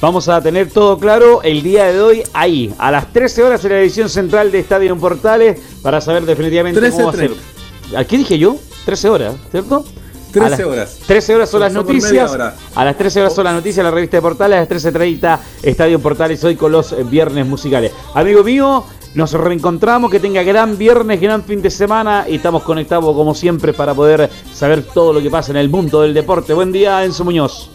Vamos 0.02 0.30
a 0.30 0.42
tener 0.42 0.70
todo 0.70 0.98
claro 0.98 1.42
el 1.44 1.62
día 1.62 1.92
de 1.92 2.02
hoy 2.02 2.24
ahí, 2.32 2.74
a 2.78 2.90
las 2.90 3.12
13 3.12 3.44
horas 3.44 3.66
en 3.66 3.72
la 3.72 3.82
edición 3.82 4.08
central 4.08 4.50
de 4.50 4.60
Estadio 4.60 4.94
en 4.94 5.00
Portales, 5.00 5.60
para 5.82 6.00
saber 6.00 6.26
definitivamente 6.26 6.80
cómo 6.90 7.08
va 7.08 7.12
a 7.12 7.16
ser. 7.16 7.32
¿A 7.98 8.06
qué 8.06 8.18
dije 8.18 8.40
yo? 8.40 8.56
13 8.86 9.10
horas, 9.10 9.36
¿cierto? 9.52 9.84
13 10.32 10.64
horas. 10.64 11.00
13 11.06 11.36
horas 11.36 11.50
son 11.50 11.60
las 11.60 11.74
noticias. 11.74 12.32
A 12.76 12.86
las 12.86 12.98
13 12.98 13.20
horas 13.20 13.34
son 13.36 13.44
las 13.44 13.54
noticias, 13.54 13.84
la 13.84 13.92
revista 13.92 14.16
de 14.16 14.22
Portales. 14.22 14.58
A 14.58 14.60
las 14.62 14.70
13.30, 14.70 15.40
Estadio 15.64 16.00
Portales, 16.00 16.42
hoy 16.46 16.56
con 16.56 16.72
los 16.72 16.96
viernes 17.10 17.46
musicales. 17.46 17.92
Amigo 18.14 18.42
mío, 18.42 18.86
nos 19.16 19.34
reencontramos. 19.34 20.10
Que 20.10 20.22
tenga 20.22 20.44
gran 20.44 20.78
viernes, 20.78 21.20
gran 21.20 21.44
fin 21.44 21.62
de 21.62 21.72
semana. 21.72 22.26
Y 22.30 22.36
estamos 22.36 22.64
conectados, 22.64 23.04
como 23.04 23.36
siempre, 23.36 23.74
para 23.74 23.94
poder 23.94 24.30
saber 24.54 24.82
todo 24.84 25.12
lo 25.12 25.22
que 25.22 25.30
pasa 25.30 25.52
en 25.52 25.58
el 25.58 25.68
mundo 25.68 26.04
del 26.04 26.14
deporte. 26.14 26.54
Buen 26.54 26.72
día, 26.72 27.04
Enzo 27.04 27.26
Muñoz. 27.26 27.72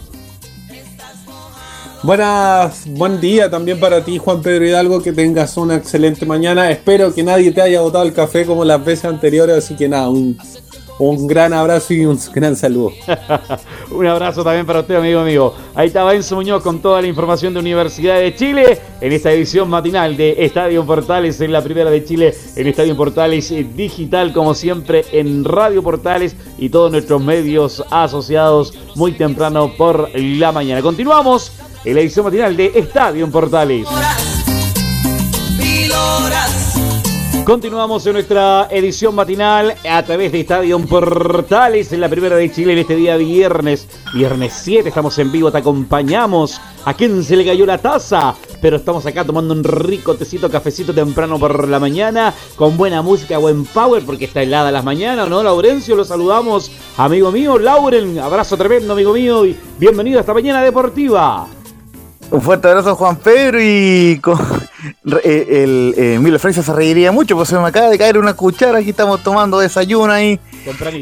Buenas, 2.04 2.84
buen 2.86 3.18
día 3.18 3.48
también 3.48 3.80
para 3.80 4.04
ti, 4.04 4.18
Juan 4.18 4.42
Pedro 4.42 4.66
Hidalgo. 4.66 5.00
Que 5.02 5.14
tengas 5.14 5.56
una 5.56 5.76
excelente 5.76 6.26
mañana. 6.26 6.70
Espero 6.70 7.14
que 7.14 7.22
nadie 7.22 7.50
te 7.50 7.62
haya 7.62 7.80
botado 7.80 8.04
el 8.04 8.12
café 8.12 8.44
como 8.44 8.62
las 8.62 8.84
veces 8.84 9.06
anteriores. 9.06 9.56
Así 9.56 9.74
que 9.74 9.88
nada, 9.88 10.10
un, 10.10 10.36
un 10.98 11.26
gran 11.26 11.54
abrazo 11.54 11.94
y 11.94 12.04
un 12.04 12.20
gran 12.34 12.56
saludo. 12.56 12.92
un 13.90 14.06
abrazo 14.06 14.44
también 14.44 14.66
para 14.66 14.80
usted, 14.80 14.96
amigo 14.96 15.22
mío. 15.22 15.54
Ahí 15.74 15.86
estaba 15.86 16.14
Enzo 16.14 16.36
Muñoz 16.36 16.62
con 16.62 16.80
toda 16.80 17.00
la 17.00 17.08
información 17.08 17.54
de 17.54 17.60
Universidad 17.60 18.16
de 18.16 18.34
Chile 18.34 18.78
en 19.00 19.12
esta 19.12 19.32
edición 19.32 19.70
matinal 19.70 20.14
de 20.14 20.44
Estadio 20.44 20.84
Portales 20.84 21.40
en 21.40 21.52
la 21.52 21.62
primera 21.62 21.90
de 21.90 22.04
Chile 22.04 22.34
en 22.54 22.66
Estadio 22.66 22.98
Portales 22.98 23.48
digital, 23.74 24.34
como 24.34 24.52
siempre 24.52 25.06
en 25.10 25.42
Radio 25.42 25.82
Portales 25.82 26.36
y 26.58 26.68
todos 26.68 26.92
nuestros 26.92 27.22
medios 27.22 27.82
asociados 27.90 28.74
muy 28.94 29.12
temprano 29.12 29.72
por 29.74 30.10
la 30.14 30.52
mañana. 30.52 30.82
Continuamos 30.82 31.50
en 31.84 31.94
la 31.94 32.00
edición 32.00 32.24
matinal 32.24 32.56
de 32.56 32.72
Estadio 32.74 33.30
Portales. 33.30 33.86
Continuamos 37.44 38.06
en 38.06 38.14
nuestra 38.14 38.68
edición 38.70 39.14
matinal 39.14 39.74
a 39.86 40.02
través 40.02 40.32
de 40.32 40.40
Estadio 40.40 40.78
Portales 40.80 41.92
en 41.92 42.00
la 42.00 42.08
primera 42.08 42.36
de 42.36 42.50
Chile 42.50 42.72
en 42.72 42.78
este 42.78 42.96
día 42.96 43.18
viernes. 43.18 43.86
Viernes 44.14 44.54
7, 44.62 44.88
estamos 44.88 45.18
en 45.18 45.30
vivo, 45.30 45.52
te 45.52 45.58
acompañamos. 45.58 46.58
¿A 46.86 46.94
quién 46.94 47.22
se 47.22 47.36
le 47.36 47.44
cayó 47.44 47.66
la 47.66 47.76
taza? 47.76 48.34
Pero 48.62 48.76
estamos 48.76 49.04
acá 49.04 49.26
tomando 49.26 49.52
un 49.52 49.62
rico 49.62 50.14
tecito, 50.14 50.50
cafecito 50.50 50.94
temprano 50.94 51.38
por 51.38 51.68
la 51.68 51.78
mañana, 51.78 52.32
con 52.56 52.78
buena 52.78 53.02
música, 53.02 53.36
buen 53.36 53.66
power, 53.66 54.02
porque 54.06 54.24
está 54.24 54.42
helada 54.42 54.72
las 54.72 54.84
mañanas, 54.84 55.28
¿no? 55.28 55.42
Laurencio, 55.42 55.96
lo 55.96 56.04
saludamos. 56.06 56.70
Amigo 56.96 57.30
mío, 57.30 57.58
Lauren, 57.58 58.18
abrazo 58.20 58.56
tremendo, 58.56 58.94
amigo 58.94 59.12
mío, 59.12 59.44
y 59.44 59.54
bienvenido 59.78 60.16
a 60.16 60.20
esta 60.20 60.32
mañana 60.32 60.62
deportiva. 60.62 61.46
Un 62.30 62.42
fuerte 62.42 62.68
abrazo 62.68 62.90
a 62.90 62.94
Juan 62.94 63.16
Pedro 63.16 63.58
y 63.60 64.18
con, 64.20 64.38
eh, 65.22 65.62
el 65.62 65.94
eh, 65.96 66.18
Milo 66.20 66.38
se 66.38 66.72
reiría 66.72 67.12
mucho, 67.12 67.36
pues 67.36 67.48
se 67.48 67.58
me 67.58 67.66
acaba 67.66 67.88
de 67.88 67.98
caer 67.98 68.18
una 68.18 68.34
cuchara, 68.34 68.78
aquí 68.78 68.90
estamos 68.90 69.22
tomando 69.22 69.58
desayuno 69.58 70.12
ahí. 70.12 70.40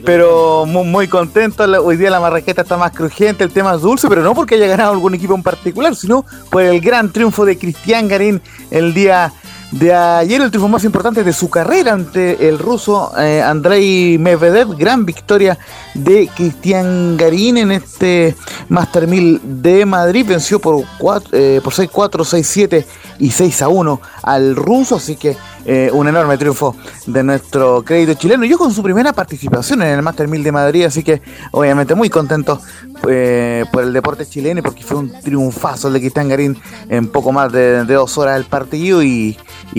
Pero 0.04 0.66
muy, 0.66 0.84
muy, 0.84 1.08
contento, 1.08 1.62
hoy 1.64 1.96
día 1.96 2.10
la 2.10 2.18
marraqueta 2.18 2.62
está 2.62 2.76
más 2.76 2.92
crujiente, 2.92 3.44
el 3.44 3.52
tema 3.52 3.74
es 3.74 3.80
dulce, 3.80 4.08
pero 4.08 4.22
no 4.22 4.34
porque 4.34 4.56
haya 4.56 4.66
ganado 4.66 4.92
algún 4.92 5.14
equipo 5.14 5.34
en 5.34 5.42
particular, 5.42 5.94
sino 5.94 6.24
por 6.50 6.62
el 6.62 6.80
gran 6.80 7.12
triunfo 7.12 7.44
de 7.44 7.56
Cristian 7.56 8.08
Garín 8.08 8.42
el 8.70 8.92
día 8.92 9.32
de 9.72 9.94
ayer 9.94 10.40
el 10.42 10.50
triunfo 10.50 10.68
más 10.68 10.84
importante 10.84 11.24
de 11.24 11.32
su 11.32 11.48
carrera 11.48 11.94
ante 11.94 12.48
el 12.48 12.58
ruso 12.58 13.12
eh, 13.18 13.42
Andrei 13.42 14.18
Medvedev. 14.18 14.76
Gran 14.76 15.06
victoria 15.06 15.58
de 15.94 16.28
Cristian 16.28 17.16
Garín 17.16 17.56
en 17.56 17.72
este 17.72 18.36
Master 18.68 19.08
1000 19.08 19.40
de 19.62 19.86
Madrid. 19.86 20.26
Venció 20.28 20.60
por, 20.60 20.84
eh, 21.32 21.60
por 21.64 21.72
6-4, 21.72 21.90
6-7 21.90 22.84
y 23.18 23.30
6-1 23.30 23.98
al 24.22 24.56
ruso. 24.56 24.96
Así 24.96 25.16
que 25.16 25.36
eh, 25.64 25.90
un 25.92 26.08
enorme 26.08 26.36
triunfo 26.38 26.76
de 27.06 27.22
nuestro 27.22 27.82
crédito 27.84 28.14
chileno. 28.14 28.44
Yo 28.44 28.58
con 28.58 28.72
su 28.72 28.82
primera 28.82 29.12
participación 29.12 29.82
en 29.82 29.88
el 29.88 30.02
Master 30.02 30.28
1000 30.28 30.42
de 30.42 30.52
Madrid. 30.52 30.84
Así 30.84 31.02
que 31.02 31.22
obviamente 31.52 31.94
muy 31.94 32.10
contento 32.10 32.60
eh, 33.08 33.64
por 33.72 33.84
el 33.84 33.92
deporte 33.92 34.26
chileno 34.26 34.60
y 34.60 34.62
porque 34.62 34.82
fue 34.82 34.96
un 34.96 35.12
triunfazo 35.20 35.88
el 35.88 35.94
de 35.94 36.00
Cristian 36.00 36.28
Garín 36.28 36.58
en 36.88 37.08
poco 37.08 37.32
más 37.32 37.52
de, 37.52 37.84
dos 37.84 38.16
horas 38.18 38.34
del 38.34 38.44
partido 38.44 39.02
y, 39.02 39.36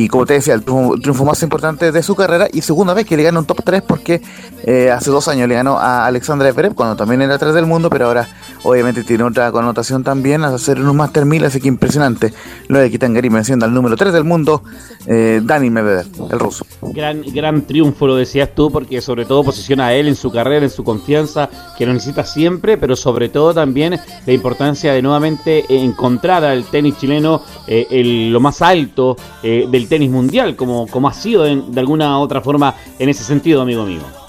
como 0.10 0.26
te 0.26 0.34
decía, 0.34 0.54
el 0.54 0.64
triunfo, 0.64 1.26
más 1.26 1.42
importante 1.44 1.92
de 1.92 2.04
su 2.04 2.16
carrera 2.16 2.48
y 2.52 2.62
segunda 2.62 2.94
vez 2.94 3.06
que 3.06 3.16
le 3.16 3.24
gana 3.24 3.40
un 3.40 3.46
top 3.46 3.64
3 3.64 3.82
porque 3.84 4.22
eh, 4.64 4.92
hace 4.92 5.10
dos 5.10 5.28
años 5.28 5.48
le 5.48 5.56
ganó 5.56 5.78
a 5.78 6.06
Alexandra 6.06 6.52
Pérez 6.54 6.74
cuando 6.76 6.96
también 6.96 7.22
era 7.22 7.38
3 7.38 7.54
del 7.54 7.66
mundo, 7.66 7.90
pero 7.90 8.08
ahora 8.08 8.28
obviamente 8.64 9.04
tiene 9.04 9.24
otra 9.24 9.52
connotación 9.52 10.04
también 10.04 10.44
al 10.44 10.56
hacer 10.56 10.80
un 10.80 10.96
Master 10.96 11.26
1000, 11.26 11.46
así 11.46 11.60
que 11.62 11.68
impresionante 11.68 12.34
lo 12.68 12.80
de 12.80 12.88
Cristian 12.88 13.14
Garín 13.14 13.34
venciendo 13.34 13.66
al 13.66 13.74
número 13.74 13.96
3 13.96 14.14
del 14.14 14.24
mundo, 14.24 14.64
eh, 15.06 15.42
Dani 15.44 15.70
Medvedev, 15.70 16.08
el 16.32 16.40
ruso. 16.40 16.66
Gran, 16.82 17.22
gran 17.22 17.64
triunfo 17.64 18.08
lo 18.08 18.16
decías 18.16 18.50
tú 18.56 18.72
porque 18.72 19.02
sobre 19.02 19.26
todo 19.26 19.44
posiciona 19.44 19.88
a 19.88 19.94
él 19.94 20.08
en 20.08 20.16
su 20.16 20.32
carrera, 20.32 20.66
en 20.66 20.72
su 20.72 20.84
confianza, 20.84 21.50
que 21.78 21.86
lo 21.86 21.94
necesita 21.94 22.26
siempre, 22.26 22.78
pero 22.78 22.96
sobre 22.96 23.30
todo 23.30 23.54
también 23.54 24.00
la 24.26 24.34
importancia 24.34 24.94
de 24.94 25.02
nuevamente 25.02 25.66
encontrar 25.70 26.44
al 26.44 26.66
tenis 26.66 26.98
chileno 26.98 27.42
eh, 27.68 28.30
lo 28.32 28.40
más 28.40 28.62
alto 28.62 29.16
eh, 29.42 29.68
del 29.70 29.88
tenis 29.88 30.10
mundial, 30.10 30.56
como, 30.56 30.88
como 30.88 31.08
ha 31.08 31.14
sido 31.14 31.44
de 31.44 31.80
alguna 31.80 32.20
otra 32.20 32.42
forma 32.42 32.76
en 33.00 33.10
ese 33.10 33.24
sentido, 33.24 33.62
amigo 33.62 33.86
mío. 33.86 34.23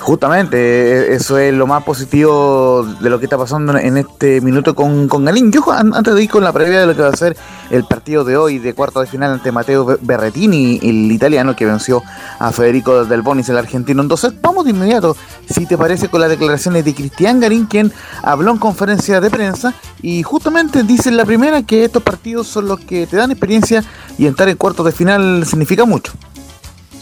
Justamente, 0.00 0.56
e, 0.56 1.14
eso 1.14 1.38
es 1.38 1.52
lo 1.52 1.66
más 1.66 1.84
positivo 1.84 2.84
de 3.00 3.10
lo 3.10 3.18
que 3.18 3.26
está 3.26 3.36
pasando 3.36 3.76
en 3.76 3.98
este 3.98 4.40
minuto 4.40 4.74
con, 4.74 5.08
con 5.08 5.24
Galín. 5.24 5.52
Yo 5.52 5.62
antes 5.70 6.14
de 6.14 6.22
ir 6.22 6.30
con 6.30 6.42
la 6.42 6.52
previa 6.52 6.80
de 6.80 6.86
lo 6.86 6.96
que 6.96 7.02
va 7.02 7.08
a 7.08 7.16
ser 7.16 7.36
el 7.70 7.84
partido 7.84 8.24
de 8.24 8.36
hoy 8.36 8.58
de 8.58 8.74
cuarto 8.74 9.00
de 9.00 9.06
final 9.06 9.32
ante 9.32 9.52
Mateo 9.52 9.98
Berretini, 10.00 10.80
el 10.82 11.12
italiano 11.12 11.54
que 11.54 11.66
venció 11.66 12.02
a 12.38 12.50
Federico 12.50 13.04
Del 13.04 13.22
Bonis, 13.22 13.48
el 13.50 13.58
argentino. 13.58 14.02
Entonces, 14.02 14.32
vamos 14.40 14.64
de 14.64 14.70
inmediato, 14.70 15.16
si 15.48 15.66
te 15.66 15.76
parece, 15.76 16.08
con 16.08 16.20
las 16.20 16.30
declaraciones 16.30 16.84
de 16.84 16.94
Cristian 16.94 17.38
Garín, 17.38 17.66
quien 17.66 17.92
habló 18.22 18.52
en 18.52 18.58
conferencia 18.58 19.20
de 19.20 19.30
prensa 19.30 19.74
y 20.02 20.22
justamente 20.22 20.82
dice 20.82 21.10
en 21.10 21.18
la 21.18 21.26
primera 21.26 21.62
que 21.62 21.84
estos 21.84 22.02
partidos 22.02 22.46
son 22.46 22.68
los 22.68 22.80
que 22.80 23.06
te 23.06 23.16
dan 23.16 23.30
experiencia 23.30 23.84
y 24.18 24.26
entrar 24.26 24.48
en 24.48 24.56
cuartos 24.56 24.86
de 24.86 24.92
final 24.92 25.44
significa 25.46 25.84
mucho. 25.84 26.12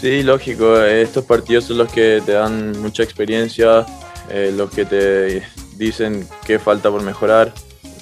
Sí, 0.00 0.22
lógico, 0.22 0.80
estos 0.80 1.24
partidos 1.24 1.64
son 1.64 1.78
los 1.78 1.90
que 1.90 2.22
te 2.24 2.32
dan 2.32 2.80
mucha 2.80 3.02
experiencia, 3.02 3.84
eh, 4.30 4.52
los 4.56 4.70
que 4.70 4.84
te 4.84 5.42
dicen 5.76 6.24
qué 6.46 6.60
falta 6.60 6.88
por 6.88 7.02
mejorar. 7.02 7.52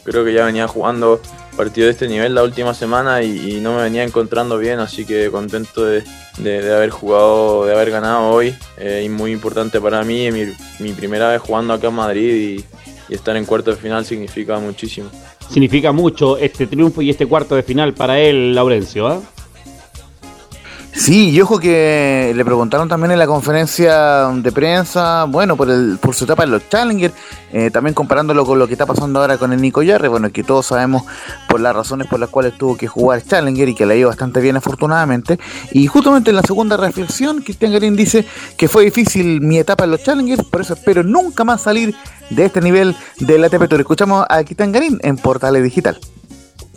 Creo 0.05 0.23
que 0.23 0.35
ya 0.35 0.45
venía 0.45 0.69
jugando 0.69 1.21
partidos 1.57 1.87
de 1.87 1.93
este 1.93 2.09
nivel 2.09 2.35
la 2.35 2.43
última 2.43 2.75
semana 2.75 3.23
y, 3.23 3.61
no 3.63 3.77
me 3.77 3.83
venía 3.83 4.05
encontrando 4.05 4.59
bien, 4.59 4.79
así 4.79 5.07
que 5.07 5.31
contento 5.31 5.87
de, 5.87 6.05
haber 6.71 6.91
jugado, 6.91 7.65
de 7.65 7.75
haber 7.75 7.91
ganado 7.91 8.29
hoy. 8.29 8.55
Eh, 8.77 9.03
y 9.07 9.09
muy 9.09 9.33
importante 9.33 9.81
para 9.81 10.05
mí, 10.05 10.31
mi, 10.31 10.45
mi, 10.81 10.93
primera 10.93 11.31
vez 11.31 11.41
jugando 11.41 11.73
acá 11.73 11.89
en 11.89 11.95
Madrid 11.95 12.59
y, 13.09 13.15
estar 13.15 13.37
en 13.37 13.47
cuarto 13.47 13.71
de 13.71 13.77
final 13.77 14.05
significa 14.05 14.59
muchísimo. 14.59 15.09
Significa 15.49 15.93
mucho 15.93 16.37
este 16.37 16.67
triunfo 16.67 17.01
y 17.01 17.09
este 17.09 17.25
cuarto 17.25 17.55
de 17.55 17.63
final 17.63 17.95
para 17.95 18.19
él, 18.19 18.55
Laurencio. 18.55 19.13
¿eh? 19.13 19.21
Sí, 20.97 21.29
y 21.29 21.41
ojo 21.43 21.59
que 21.61 22.33
le 22.35 22.45
preguntaron 22.45 22.89
también 22.89 23.13
en 23.13 23.19
la 23.19 23.27
conferencia 23.27 24.31
de 24.35 24.51
prensa, 24.51 25.25
bueno, 25.25 25.55
por 25.55 25.69
el 25.69 25.99
por 26.01 26.15
su 26.15 26.25
etapa 26.25 26.45
en 26.45 26.51
los 26.51 26.69
Challenger, 26.71 27.13
eh, 27.53 27.71
también 27.71 27.93
comparándolo 27.93 28.47
con 28.47 28.59
lo 28.59 28.67
que 28.67 28.73
está 28.73 28.87
pasando 28.87 29.21
ahora 29.21 29.37
con 29.37 29.53
el 29.53 29.61
Nico 29.61 29.83
Yarre, 29.83 30.09
bueno, 30.09 30.33
que 30.33 30.43
todos 30.43 30.67
sabemos 30.67 31.05
por 31.49 31.61
las 31.61 31.77
razones 31.77 32.09
por 32.09 32.19
las 32.19 32.31
cuales 32.31 32.57
tuvo 32.57 32.79
que 32.79 32.89
jugar 32.89 33.23
Challenger 33.23 33.69
y 33.69 33.75
que 33.75 33.85
le 33.85 33.95
ha 33.95 33.97
ido 33.99 34.09
bastante 34.09 34.41
bien 34.41 34.57
afortunadamente. 34.57 35.39
Y 35.71 35.87
justamente 35.87 36.31
en 36.31 36.37
la 36.37 36.43
segunda 36.43 36.79
reflexión, 36.79 37.43
Cristian 37.43 37.73
Garín 37.73 37.95
dice 37.95 38.25
que 38.57 38.67
fue 38.67 38.85
difícil 38.85 39.43
mi 39.43 39.59
etapa 39.59 39.85
en 39.85 39.91
los 39.91 40.03
Challengers, 40.03 40.45
por 40.45 40.63
eso 40.63 40.73
espero 40.73 41.03
nunca 41.03 41.45
más 41.45 41.61
salir 41.61 41.95
de 42.31 42.47
este 42.47 42.63
nivel 42.63 42.97
de 43.21 43.39
la 43.39 43.49
ATP 43.49 43.69
Tour. 43.69 43.81
Escuchamos 43.81 44.25
a 44.29 44.43
Cristian 44.45 44.73
Garín 44.73 44.99
en 45.03 45.19
Portales 45.19 45.63
Digital. 45.63 45.99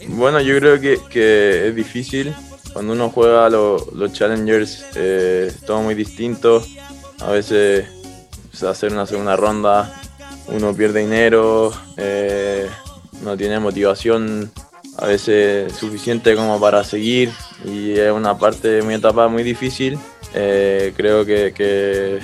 Bueno, 0.09 0.41
yo 0.41 0.57
creo 0.59 0.79
que, 0.79 0.99
que 1.09 1.69
es 1.69 1.75
difícil 1.75 2.33
cuando 2.73 2.93
uno 2.93 3.09
juega 3.09 3.49
los 3.49 4.13
challengers 4.13 4.85
eh, 4.95 5.53
todo 5.65 5.81
muy 5.81 5.95
distinto. 5.95 6.63
A 7.21 7.31
veces 7.31 7.85
hacer 8.63 8.91
una 8.91 9.05
segunda 9.05 9.35
ronda 9.35 9.93
uno 10.51 10.73
pierde 10.73 11.01
dinero, 11.01 11.71
eh, 11.97 12.67
no 13.21 13.37
tiene 13.37 13.59
motivación 13.59 14.51
a 14.97 15.05
veces 15.05 15.71
suficiente 15.73 16.35
como 16.35 16.59
para 16.59 16.83
seguir 16.83 17.31
y 17.63 17.91
es 17.91 18.11
una 18.11 18.37
parte 18.37 18.81
mi 18.81 18.95
etapa 18.95 19.27
muy 19.27 19.43
difícil. 19.43 19.97
Eh, 20.33 20.93
creo 20.95 21.25
que, 21.25 21.53
que, 21.55 22.19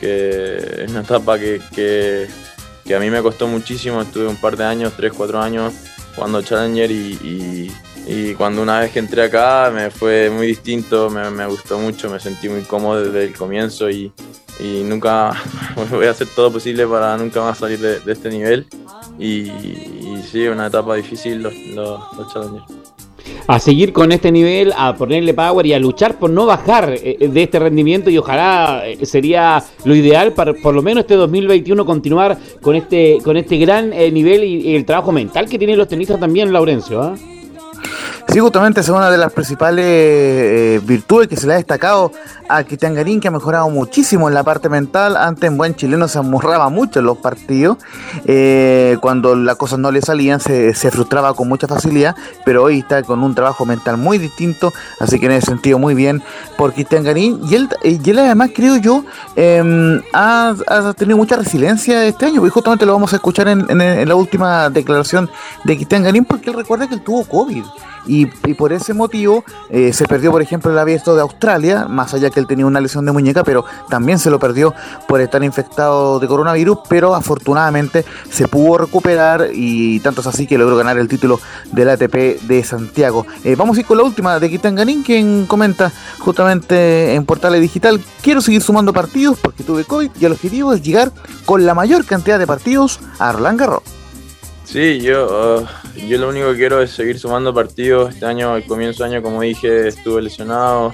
es 0.00 0.90
una 0.90 1.00
etapa 1.00 1.38
que, 1.38 1.60
que, 1.74 2.94
a 2.94 3.00
mí 3.00 3.10
me 3.10 3.22
costó 3.22 3.46
muchísimo, 3.46 4.02
estuve 4.02 4.26
un 4.26 4.36
par 4.36 4.56
de 4.56 4.64
años, 4.64 4.92
tres, 4.96 5.12
cuatro 5.16 5.40
años 5.40 5.72
jugando 6.14 6.42
Challenger 6.42 6.90
y 6.90 7.70
y 7.93 7.93
cuando 8.36 8.62
una 8.62 8.80
vez 8.80 8.92
que 8.92 8.98
entré 8.98 9.22
acá 9.22 9.70
me 9.74 9.90
fue 9.90 10.30
muy 10.30 10.48
distinto, 10.48 11.10
me, 11.10 11.46
gustó 11.46 11.78
mucho, 11.78 12.10
me 12.10 12.20
sentí 12.20 12.48
muy 12.48 12.62
cómodo 12.62 13.04
desde 13.04 13.24
el 13.24 13.34
comienzo 13.34 13.90
y, 13.90 14.12
nunca 14.84 15.32
voy 15.90 16.06
a 16.06 16.10
hacer 16.10 16.28
todo 16.28 16.52
posible 16.52 16.86
para 16.86 17.16
nunca 17.16 17.40
más 17.40 17.58
salir 17.58 17.78
de, 17.78 18.12
este 18.12 18.30
nivel. 18.30 18.66
Y, 19.18 19.50
sí, 20.30 20.46
una 20.46 20.66
etapa 20.66 20.94
difícil 20.96 21.42
los, 21.42 21.54
los, 21.74 22.32
Challengers 22.32 22.64
a 23.46 23.58
seguir 23.58 23.92
con 23.92 24.12
este 24.12 24.32
nivel, 24.32 24.72
a 24.76 24.96
ponerle 24.96 25.34
power 25.34 25.66
y 25.66 25.72
a 25.72 25.78
luchar 25.78 26.18
por 26.18 26.30
no 26.30 26.46
bajar 26.46 26.94
eh, 26.94 27.28
de 27.30 27.42
este 27.42 27.58
rendimiento 27.58 28.10
y 28.10 28.18
ojalá 28.18 28.82
eh, 28.86 29.04
sería 29.04 29.62
lo 29.84 29.94
ideal 29.94 30.32
para 30.32 30.54
por 30.54 30.74
lo 30.74 30.82
menos 30.82 31.02
este 31.02 31.14
2021 31.14 31.84
continuar 31.84 32.38
con 32.62 32.74
este 32.76 33.18
con 33.22 33.36
este 33.36 33.58
gran 33.58 33.92
eh, 33.92 34.10
nivel 34.10 34.44
y, 34.44 34.74
el 34.74 34.84
trabajo 34.84 35.12
mental 35.12 35.48
que 35.48 35.58
tienen 35.58 35.76
los 35.76 35.88
tenistas 35.88 36.18
también, 36.18 36.52
Laurencio. 36.52 37.02
¿ah? 37.02 37.14
Sí, 38.28 38.40
justamente 38.40 38.80
es 38.80 38.88
una 38.88 39.10
de 39.10 39.18
las 39.18 39.32
principales 39.32 39.84
eh, 39.86 40.80
virtudes 40.82 41.28
que 41.28 41.36
se 41.36 41.46
le 41.46 41.52
ha 41.52 41.56
destacado 41.56 42.10
a 42.48 42.64
Cristian 42.64 42.94
Garín, 42.94 43.20
que 43.20 43.28
ha 43.28 43.30
mejorado 43.30 43.70
muchísimo 43.70 44.26
en 44.28 44.34
la 44.34 44.42
parte 44.42 44.68
mental. 44.68 45.16
Antes 45.16 45.48
en 45.48 45.56
buen 45.56 45.76
chileno 45.76 46.08
se 46.08 46.18
amorraba 46.18 46.68
mucho 46.68 46.98
en 46.98 47.06
los 47.06 47.18
partidos. 47.18 47.78
Eh, 48.24 48.98
cuando 49.00 49.36
las 49.36 49.54
cosas 49.56 49.78
no 49.78 49.92
le 49.92 50.00
salían, 50.00 50.40
se, 50.40 50.72
frustraba 50.90 51.34
con 51.34 51.48
mucha 51.48 51.68
facilidad, 51.68 52.16
pero 52.44 52.64
hoy 52.64 52.80
está 52.80 53.04
con 53.04 53.22
un 53.22 53.34
trabajo 53.34 53.66
mental 53.66 53.98
muy 53.98 54.18
distinto, 54.18 54.72
así 54.98 55.20
que 55.20 55.26
en 55.26 55.32
ese 55.32 55.46
sentido 55.46 55.78
muy 55.78 55.94
bien 55.94 56.20
por 56.56 56.72
Cristian 56.72 57.04
Garín. 57.04 57.40
Y 57.48 57.54
él, 57.54 57.68
y 57.84 58.10
él 58.10 58.18
además, 58.18 58.50
creo 58.54 58.78
yo, 58.78 59.04
em, 59.36 60.02
ha, 60.12 60.54
tenido 60.96 61.16
mucha 61.16 61.36
resiliencia 61.36 62.04
este 62.04 62.26
año, 62.26 62.44
y 62.44 62.50
justamente 62.50 62.84
lo 62.84 62.94
vamos 62.94 63.12
a 63.12 63.16
escuchar 63.16 63.46
en, 63.46 64.08
la 64.08 64.14
última 64.16 64.70
declaración 64.70 65.30
de 65.64 65.76
Cristian 65.76 66.02
Garín, 66.02 66.24
porque 66.24 66.50
él 66.50 66.56
recuerda 66.56 66.88
que 66.88 66.94
él 66.94 67.02
tuvo 67.02 67.24
COVID. 67.24 67.64
Y, 68.06 68.26
por 68.54 68.72
ese 68.72 68.94
motivo 68.94 69.44
eh, 69.70 69.92
se 69.92 70.06
perdió, 70.06 70.30
por 70.30 70.42
ejemplo, 70.42 70.70
el 70.70 70.78
abierto 70.78 71.14
de 71.14 71.22
Australia, 71.22 71.86
más 71.88 72.14
allá 72.14 72.30
que 72.30 72.38
él 72.38 72.46
tenía 72.46 72.66
una 72.66 72.80
lesión 72.80 73.04
de 73.04 73.12
muñeca, 73.12 73.42
pero 73.42 73.64
también 73.88 74.18
se 74.18 74.30
lo 74.30 74.38
perdió 74.38 74.74
por 75.08 75.20
estar 75.20 75.42
infectado 75.42 76.20
de 76.20 76.28
coronavirus, 76.28 76.78
pero 76.88 77.14
afortunadamente 77.14 78.04
se 78.30 78.46
pudo 78.48 78.78
recuperar 78.78 79.48
y 79.52 80.00
tanto 80.00 80.20
es 80.20 80.26
así 80.26 80.46
que 80.46 80.58
logró 80.58 80.76
ganar 80.76 80.98
el 80.98 81.08
título 81.08 81.40
del 81.72 81.90
ATP 81.90 82.42
de 82.42 82.62
Santiago. 82.64 83.26
Eh, 83.42 83.56
vamos 83.56 83.76
a 83.76 83.80
ir 83.80 83.86
con 83.86 83.98
la 83.98 84.04
última 84.04 84.38
de 84.38 84.48
Ganín, 84.48 85.02
quien 85.02 85.46
comenta 85.46 85.92
justamente 86.18 87.14
en 87.14 87.24
Portales 87.24 87.60
Digital, 87.60 88.00
quiero 88.22 88.40
seguir 88.40 88.62
sumando 88.62 88.92
partidos 88.92 89.38
porque 89.40 89.64
tuve 89.64 89.84
COVID 89.84 90.10
y 90.20 90.24
el 90.24 90.32
objetivo 90.32 90.72
es 90.72 90.82
llegar 90.82 91.12
con 91.44 91.66
la 91.66 91.74
mayor 91.74 92.04
cantidad 92.04 92.38
de 92.38 92.46
partidos 92.46 93.00
a 93.18 93.32
Roland 93.32 93.58
Garros. 93.58 94.03
Sí, 94.64 95.00
yo, 95.00 95.60
uh, 95.60 95.98
yo 96.08 96.18
lo 96.18 96.28
único 96.28 96.50
que 96.50 96.56
quiero 96.56 96.80
es 96.80 96.90
seguir 96.90 97.18
sumando 97.18 97.52
partidos. 97.52 98.14
Este 98.14 98.26
año, 98.26 98.54
al 98.54 98.64
comienzo 98.64 99.04
de 99.04 99.10
año, 99.10 99.22
como 99.22 99.42
dije, 99.42 99.88
estuve 99.88 100.22
lesionado, 100.22 100.92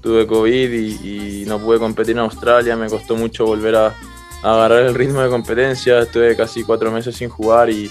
tuve 0.00 0.26
COVID 0.26 0.72
y, 0.72 1.44
no 1.46 1.58
pude 1.58 1.78
competir 1.78 2.12
en 2.12 2.20
Australia. 2.20 2.76
Me 2.76 2.88
costó 2.88 3.16
mucho 3.16 3.44
volver 3.44 3.74
a, 3.74 3.94
agarrar 4.42 4.84
el 4.84 4.94
ritmo 4.94 5.20
de 5.20 5.28
competencia. 5.28 5.98
Estuve 5.98 6.36
casi 6.36 6.62
cuatro 6.62 6.90
meses 6.92 7.16
sin 7.16 7.28
jugar 7.28 7.70
y, 7.70 7.90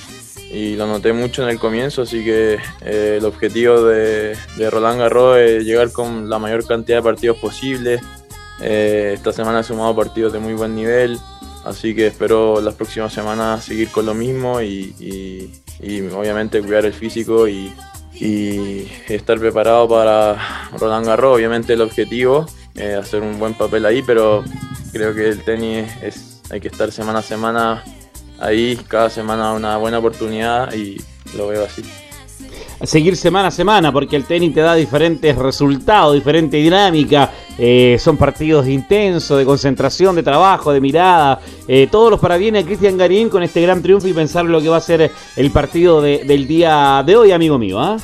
lo 0.77 0.87
noté 0.87 1.11
mucho 1.11 1.43
en 1.43 1.49
el 1.49 1.59
comienzo. 1.59 2.03
Así 2.03 2.23
que 2.23 2.57
eh, 2.81 3.15
el 3.17 3.25
objetivo 3.25 3.83
de, 3.83 4.37
Roland 4.71 4.99
Garros 4.99 5.37
es 5.37 5.65
llegar 5.65 5.91
con 5.91 6.29
la 6.29 6.39
mayor 6.39 6.65
cantidad 6.65 6.99
de 6.99 7.03
partidos 7.03 7.37
posible. 7.37 7.99
Eh, 8.61 9.11
esta 9.13 9.33
semana 9.33 9.59
he 9.59 9.63
sumado 9.63 9.93
partidos 9.95 10.31
de 10.31 10.39
muy 10.39 10.53
buen 10.53 10.73
nivel. 10.73 11.19
Así 11.67 11.93
que 11.93 12.07
espero 12.07 12.61
las 12.61 12.75
próximas 12.75 13.11
semanas 13.11 13.65
seguir 13.65 13.89
con 13.89 14.05
lo 14.05 14.13
mismo 14.13 14.61
y, 14.61 15.51
obviamente 16.15 16.61
cuidar 16.61 16.85
el 16.85 16.93
físico 16.93 17.47
y, 17.47 17.73
estar 19.09 19.37
preparado 19.37 19.87
para 19.87 20.69
Roland 20.79 21.05
Garros. 21.05 21.35
Obviamente 21.35 21.73
el 21.73 21.81
objetivo 21.81 22.45
es 22.73 22.95
hacer 22.95 23.21
un 23.21 23.37
buen 23.37 23.53
papel 23.53 23.85
ahí, 23.85 24.01
pero 24.01 24.43
creo 24.91 25.13
que 25.13 25.27
el 25.27 25.43
tenis 25.43 25.85
es, 26.01 26.41
hay 26.49 26.59
que 26.61 26.69
estar 26.69 26.91
semana 26.91 27.19
a 27.19 27.21
semana 27.21 27.83
ahí, 28.39 28.79
cada 28.87 29.09
semana 29.09 29.53
una 29.53 29.77
buena 29.77 29.99
oportunidad 29.99 30.73
y 30.73 30.97
lo 31.35 31.47
veo 31.47 31.65
así 31.65 31.83
seguir 32.83 33.15
semana 33.17 33.47
a 33.47 33.51
semana, 33.51 33.91
porque 33.91 34.15
el 34.15 34.25
tenis 34.25 34.53
te 34.53 34.61
da 34.61 34.75
diferentes 34.75 35.35
resultados, 35.35 36.13
diferente 36.13 36.57
dinámica. 36.57 37.31
Eh, 37.57 37.97
son 37.99 38.17
partidos 38.17 38.67
intensos, 38.67 39.37
de 39.37 39.45
concentración, 39.45 40.15
de 40.15 40.23
trabajo, 40.23 40.71
de 40.71 40.81
mirada. 40.81 41.39
Eh, 41.67 41.87
todos 41.89 42.11
los 42.11 42.19
parabienes 42.19 42.63
a 42.63 42.67
Cristian 42.67 42.97
Garín 42.97 43.29
con 43.29 43.43
este 43.43 43.61
gran 43.61 43.81
triunfo 43.81 44.07
y 44.07 44.13
pensar 44.13 44.45
lo 44.45 44.61
que 44.61 44.69
va 44.69 44.77
a 44.77 44.81
ser 44.81 45.11
el 45.35 45.51
partido 45.51 46.01
del 46.01 46.47
día 46.47 47.03
de 47.05 47.15
hoy, 47.15 47.31
amigo 47.31 47.57
mío. 47.57 47.79
¿ah? 47.79 47.97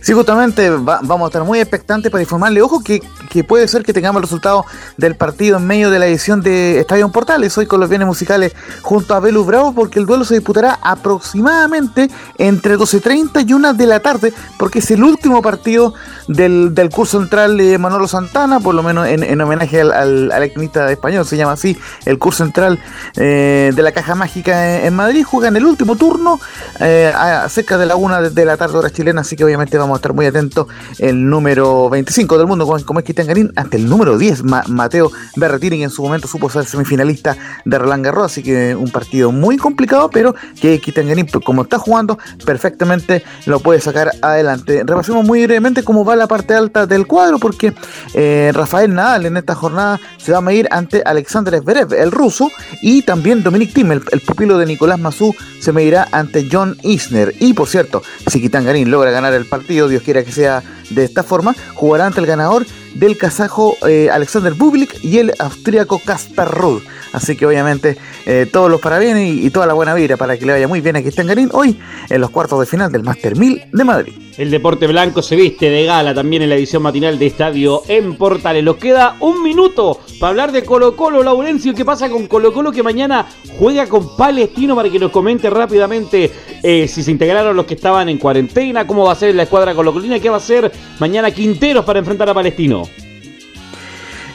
Sí, 0.00 0.12
justamente 0.12 0.70
vamos 0.70 1.22
a 1.22 1.26
estar 1.26 1.42
muy 1.42 1.58
expectantes 1.58 2.12
para 2.12 2.22
informarle. 2.22 2.62
Ojo 2.62 2.80
que, 2.80 3.02
puede 3.46 3.68
ser 3.68 3.82
que 3.82 3.92
tengamos 3.92 4.20
el 4.20 4.22
resultado 4.24 4.64
del 4.96 5.16
partido 5.16 5.58
en 5.58 5.66
medio 5.66 5.90
de 5.90 5.98
la 5.98 6.06
edición 6.06 6.40
de 6.40 6.80
Estadio 6.80 7.10
Portales, 7.10 7.56
hoy 7.58 7.66
con 7.66 7.80
los 7.80 7.88
bienes 7.88 8.06
musicales 8.06 8.54
junto 8.82 9.14
a 9.14 9.20
Belu 9.20 9.44
Bravo, 9.44 9.74
porque 9.74 9.98
el 9.98 10.06
duelo 10.06 10.24
se 10.24 10.34
disputará 10.34 10.78
aproximadamente 10.82 12.08
entre 12.38 12.76
12.30 12.76 13.48
y 13.48 13.52
1 13.52 13.74
de 13.74 13.86
la 13.86 14.00
tarde, 14.00 14.32
porque 14.58 14.78
es 14.78 14.90
el 14.90 15.02
último 15.02 15.42
partido 15.42 15.94
del, 16.28 16.72
curso 16.92 17.18
central 17.18 17.56
de 17.56 17.78
Manolo 17.78 18.08
Santana, 18.08 18.60
por 18.60 18.74
lo 18.74 18.82
menos 18.82 19.06
en, 19.06 19.40
homenaje 19.40 19.80
al, 19.80 20.30
al, 20.32 20.42
español, 20.42 21.26
se 21.26 21.36
llama 21.36 21.52
así, 21.52 21.76
el 22.04 22.18
curso 22.18 22.44
central 22.44 22.78
eh, 23.16 23.72
de 23.74 23.82
la 23.82 23.92
Caja 23.92 24.14
Mágica 24.14 24.84
en, 24.84 24.94
Madrid. 24.94 25.24
Juega 25.24 25.48
en 25.48 25.56
el 25.56 25.64
último 25.64 25.96
turno, 25.96 26.38
eh, 26.80 27.12
a 27.14 27.48
cerca 27.48 27.76
de 27.76 27.86
la 27.86 27.96
1 27.96 28.30
de 28.30 28.44
la 28.44 28.56
tarde, 28.56 28.78
hora 28.78 28.90
chilena, 28.90 29.22
así 29.22 29.36
que 29.36 29.44
obviamente 29.44 29.76
vamos 29.76 29.96
estar 29.96 30.12
muy 30.12 30.26
atentos. 30.26 30.66
El 30.98 31.28
número 31.28 31.90
25 31.90 32.38
del 32.38 32.46
mundo, 32.46 32.66
como 32.84 33.00
es 33.00 33.04
Cristian 33.04 33.15
Ante 33.56 33.78
el 33.78 33.88
número 33.88 34.18
10, 34.18 34.44
Mateo 34.44 35.10
Berretini, 35.36 35.78
que 35.78 35.84
en 35.84 35.90
su 35.90 36.02
momento 36.02 36.28
supo 36.28 36.50
ser 36.50 36.66
semifinalista 36.66 37.36
de 37.64 37.78
Roland 37.78 38.04
Garros. 38.04 38.26
Así 38.26 38.42
que 38.42 38.74
un 38.74 38.90
partido 38.90 39.32
muy 39.32 39.56
complicado, 39.56 40.10
pero 40.10 40.34
que 40.60 40.78
Cristian 40.80 41.08
Garín, 41.08 41.26
como 41.44 41.62
está 41.62 41.78
jugando, 41.78 42.18
perfectamente 42.44 43.24
lo 43.46 43.60
puede 43.60 43.80
sacar 43.80 44.12
adelante. 44.20 44.82
Repasemos 44.84 45.24
muy 45.24 45.46
brevemente 45.46 45.82
cómo 45.82 46.04
va 46.04 46.14
la 46.14 46.26
parte 46.26 46.54
alta 46.54 46.86
del 46.86 47.06
cuadro, 47.06 47.38
porque 47.38 47.72
eh, 48.12 48.50
Rafael 48.54 48.94
Nadal 48.94 49.26
en 49.26 49.38
esta 49.38 49.54
jornada 49.54 49.98
se 50.18 50.32
va 50.32 50.38
a 50.38 50.42
medir 50.42 50.68
ante 50.70 51.02
Alexander 51.04 51.58
Zverev, 51.60 51.94
el 51.94 52.10
ruso, 52.10 52.50
y 52.82 53.02
también 53.02 53.42
Dominic 53.42 53.72
Thiem, 53.72 53.92
el, 53.92 54.00
pupilo 54.26 54.58
de 54.58 54.66
Nicolás 54.66 54.98
Mazú, 54.98 55.34
se 55.60 55.72
medirá 55.72 56.06
ante 56.12 56.48
John 56.50 56.76
Isner. 56.82 57.34
Y 57.40 57.54
por 57.54 57.68
cierto, 57.68 58.02
si 58.26 58.40
Kitan 58.42 58.64
Garín 58.64 58.90
logra 58.90 59.10
ganar 59.10 59.32
el 59.32 59.46
partido, 59.46 59.88
Dios 59.88 60.02
quiera 60.02 60.22
que 60.22 60.32
sea 60.32 60.62
de 60.90 61.04
esta 61.04 61.22
forma, 61.22 61.54
jugará 61.74 62.06
ante 62.06 62.20
el 62.20 62.26
ganador 62.26 62.66
del 62.98 63.16
kazajo 63.18 63.76
eh, 63.86 64.08
Alexander 64.10 64.54
Bublik 64.54 65.02
y 65.02 65.18
el 65.18 65.32
austríaco 65.38 66.00
Kasper 66.04 66.48
Ruud. 66.48 66.82
Así 67.12 67.36
que 67.36 67.46
obviamente 67.46 67.96
eh, 68.26 68.46
todos 68.50 68.70
los 68.70 68.80
parabienes 68.80 69.32
y, 69.32 69.50
toda 69.50 69.66
la 69.66 69.72
buena 69.72 69.94
vida 69.94 70.16
para 70.16 70.36
que 70.36 70.44
le 70.44 70.52
vaya 70.52 70.68
muy 70.68 70.80
bien 70.80 70.96
a 70.96 71.00
Cristian 71.00 71.26
Garín 71.26 71.48
hoy 71.52 71.78
en 72.10 72.20
los 72.20 72.30
cuartos 72.30 72.60
de 72.60 72.66
final 72.66 72.92
del 72.92 73.02
Master 73.02 73.36
1000 73.36 73.62
de 73.72 73.84
Madrid. 73.84 74.12
El 74.36 74.50
deporte 74.50 74.86
blanco 74.86 75.22
se 75.22 75.34
viste 75.34 75.70
de 75.70 75.84
gala 75.84 76.12
también 76.12 76.42
en 76.42 76.50
la 76.50 76.56
edición 76.56 76.82
matinal 76.82 77.18
de 77.18 77.26
Estadio 77.26 77.82
en 77.88 78.16
Portales. 78.16 78.62
Nos 78.62 78.76
queda 78.76 79.16
un 79.20 79.42
minuto 79.42 80.00
para 80.20 80.30
hablar 80.30 80.52
de 80.52 80.62
Colo 80.62 80.94
Colo, 80.94 81.22
Laurencio. 81.22 81.72
¿Qué 81.72 81.86
pasa 81.86 82.10
con 82.10 82.26
Colo 82.26 82.52
Colo 82.52 82.70
que 82.70 82.82
mañana 82.82 83.26
juega 83.58 83.86
con 83.86 84.14
Palestino 84.14 84.76
para 84.76 84.90
que 84.90 84.98
nos 84.98 85.10
comente 85.10 85.48
rápidamente 85.48 86.30
eh, 86.62 86.88
si 86.88 87.02
se 87.02 87.10
integraron 87.10 87.56
los 87.56 87.64
que 87.64 87.74
estaban 87.74 88.08
en 88.08 88.18
cuarentena, 88.18 88.86
cómo 88.86 89.04
va 89.04 89.12
a 89.12 89.16
ser 89.16 89.34
la 89.34 89.44
escuadra 89.44 89.74
colocolina, 89.74 90.20
qué 90.20 90.28
va 90.28 90.36
a 90.36 90.38
hacer 90.38 90.70
mañana 90.98 91.30
Quinteros 91.30 91.84
para 91.84 91.98
enfrentar 91.98 92.28
a 92.28 92.34
Palestino. 92.34 92.85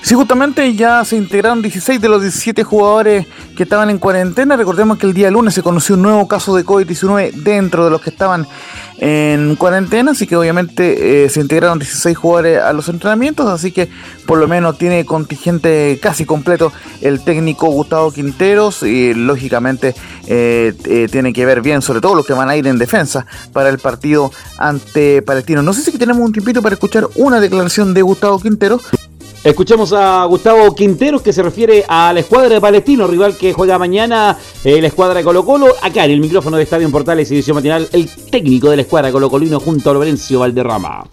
Sí, 0.04 0.16
justamente 0.16 0.74
ya 0.74 1.06
se 1.06 1.16
integraron 1.16 1.62
16 1.62 2.02
de 2.02 2.10
los 2.10 2.22
17 2.22 2.64
jugadores 2.64 3.28
que 3.56 3.64
estaban 3.64 3.90
en 3.92 4.00
cuarentena. 4.00 4.58
Recordemos 4.58 4.98
que 4.98 5.06
el 5.06 5.14
día 5.14 5.30
lunes 5.30 5.54
se 5.54 5.62
conoció 5.62 5.96
un 5.96 6.02
nuevo 6.02 6.28
caso 6.28 6.56
de 6.56 6.66
COVID-19 6.66 7.34
dentro 7.34 7.86
de 7.86 7.92
los 7.92 8.02
que 8.02 8.10
estaban 8.10 8.48
en 8.98 9.56
cuarentena, 9.56 10.12
así 10.12 10.28
que 10.28 10.36
obviamente 10.36 11.26
eh, 11.26 11.30
se 11.30 11.42
integraron 11.42 11.80
16 11.80 12.16
jugadores 12.16 12.62
a 12.62 12.72
los 12.72 12.88
entrenamientos, 12.88 13.48
así 13.48 13.72
que 13.72 13.90
por 14.28 14.38
lo 14.38 14.48
menos 14.48 14.78
tiene 14.78 15.06
contingente 15.06 16.00
casi 16.02 16.26
completo 16.26 16.72
el 17.02 17.24
técnico 17.24 17.68
Gustavo 17.68 18.12
Quinteros 18.12 18.84
y 18.84 19.16
lógicamente 19.16 19.96
eh, 20.28 20.74
eh, 20.86 21.08
tiene 21.12 21.34
que 21.34 21.46
ver 21.46 21.62
bien, 21.62 21.82
sobre 21.82 22.00
todo 22.00 22.14
los 22.14 22.26
que 22.26 22.34
van 22.34 22.50
a 22.50 22.56
ir 22.56 22.68
en 22.68 22.78
defensa 22.78 23.26
para 23.54 23.70
el 23.70 23.80
partido 23.80 24.32
ante 24.58 25.24
Palestino. 25.24 25.64
No 25.64 25.74
sé 25.74 25.82
si 25.82 25.98
tenemos 25.98 26.24
un 26.24 26.32
tiempito 26.32 26.62
para 26.62 26.76
escuchar 26.76 27.08
una 27.16 27.40
declaración 27.40 27.94
de 27.96 28.04
Gustavo 28.04 28.40
Quinteros. 28.40 28.84
Escuchemos 29.44 29.92
a 29.92 30.24
Gustavo 30.26 30.76
Quinteros 30.76 31.24
que 31.24 31.34
se 31.34 31.42
refiere 31.42 31.84
a 31.88 32.14
la 32.14 32.20
escuadra 32.20 32.48
de 32.48 32.62
Palestino, 32.62 33.08
rival 33.08 33.36
que 33.36 33.54
juega 33.54 33.80
mañana 33.80 34.38
eh, 34.64 34.80
la 34.80 34.88
escuadra 34.88 35.16
de 35.16 35.24
Colo 35.24 35.44
Colo. 35.44 35.74
Acá 35.82 36.06
en 36.06 36.12
el 36.12 36.20
micrófono 36.20 36.58
de 36.58 36.64
Estadio 36.64 36.86
en 36.86 36.92
Portales 36.92 37.32
Edición 37.32 37.56
Matinal, 37.56 37.90
el 37.92 38.08
técnico 38.30 38.70
de 38.70 38.76
la 38.76 38.82
escuadra 38.84 39.12
Colo 39.12 39.32
Colino 39.32 39.60
junto 39.60 39.90
a 39.90 39.94
Lorenzo 39.94 40.38
Valderrama. 40.38 41.08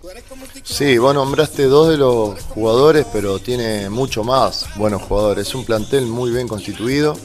Sí, 0.63 0.99
vos 0.99 1.15
nombraste 1.15 1.65
dos 1.65 1.89
de 1.89 1.97
los 1.97 2.39
jugadores, 2.51 3.07
pero 3.11 3.39
tiene 3.39 3.89
mucho 3.89 4.25
más 4.25 4.67
buenos 4.77 5.01
jugadores. 5.01 5.49
Es 5.49 5.55
un 5.55 5.65
plantel 5.65 6.05
muy 6.05 6.31
bien 6.31 6.49
constituido, 6.49 7.17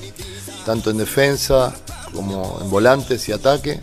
tanto 0.65 0.89
en 0.89 0.99
defensa 0.99 1.75
como 2.13 2.59
en 2.61 2.69
volantes 2.69 3.27
y 3.27 3.33
ataque. 3.33 3.77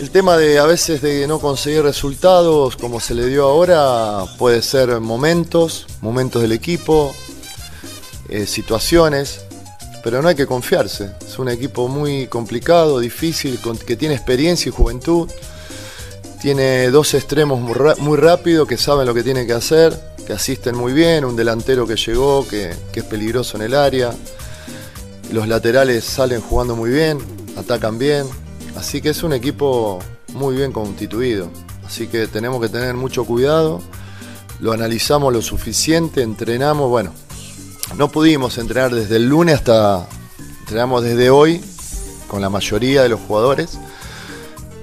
El 0.00 0.10
tema 0.10 0.38
de 0.38 0.58
a 0.58 0.64
veces 0.64 1.02
de 1.02 1.26
no 1.26 1.40
conseguir 1.40 1.82
resultados 1.82 2.74
como 2.74 3.00
se 3.00 3.14
le 3.14 3.26
dio 3.26 3.44
ahora 3.44 4.24
puede 4.38 4.62
ser 4.62 4.98
momentos, 4.98 5.86
momentos 6.00 6.40
del 6.40 6.52
equipo, 6.52 7.14
eh, 8.30 8.46
situaciones, 8.46 9.42
pero 10.02 10.22
no 10.22 10.28
hay 10.28 10.34
que 10.34 10.46
confiarse. 10.46 11.10
Es 11.20 11.38
un 11.38 11.50
equipo 11.50 11.86
muy 11.86 12.28
complicado, 12.28 12.98
difícil, 12.98 13.60
que 13.86 13.94
tiene 13.94 14.14
experiencia 14.14 14.70
y 14.70 14.72
juventud. 14.72 15.30
Tiene 16.40 16.88
dos 16.88 17.12
extremos 17.12 17.60
muy 17.60 18.16
rápidos 18.16 18.66
que 18.66 18.78
saben 18.78 19.06
lo 19.06 19.12
que 19.12 19.22
tienen 19.22 19.46
que 19.46 19.52
hacer, 19.52 19.94
que 20.26 20.32
asisten 20.32 20.78
muy 20.78 20.94
bien, 20.94 21.26
un 21.26 21.36
delantero 21.36 21.86
que 21.86 21.96
llegó, 21.96 22.48
que, 22.48 22.74
que 22.90 23.00
es 23.00 23.06
peligroso 23.06 23.58
en 23.58 23.64
el 23.64 23.74
área. 23.74 24.14
Los 25.30 25.46
laterales 25.46 26.06
salen 26.06 26.40
jugando 26.40 26.74
muy 26.74 26.88
bien, 26.88 27.18
atacan 27.58 27.98
bien, 27.98 28.26
Así 28.76 29.00
que 29.00 29.10
es 29.10 29.22
un 29.22 29.32
equipo 29.32 29.98
muy 30.32 30.56
bien 30.56 30.72
constituido. 30.72 31.50
Así 31.86 32.06
que 32.06 32.26
tenemos 32.26 32.60
que 32.60 32.68
tener 32.68 32.94
mucho 32.94 33.24
cuidado. 33.24 33.80
Lo 34.60 34.72
analizamos 34.72 35.32
lo 35.32 35.42
suficiente, 35.42 36.22
entrenamos. 36.22 36.88
Bueno, 36.88 37.12
no 37.96 38.10
pudimos 38.10 38.58
entrenar 38.58 38.94
desde 38.94 39.16
el 39.16 39.28
lunes 39.28 39.56
hasta. 39.56 40.06
Entrenamos 40.60 41.02
desde 41.02 41.30
hoy 41.30 41.60
con 42.28 42.40
la 42.40 42.48
mayoría 42.48 43.02
de 43.02 43.08
los 43.08 43.20
jugadores. 43.20 43.78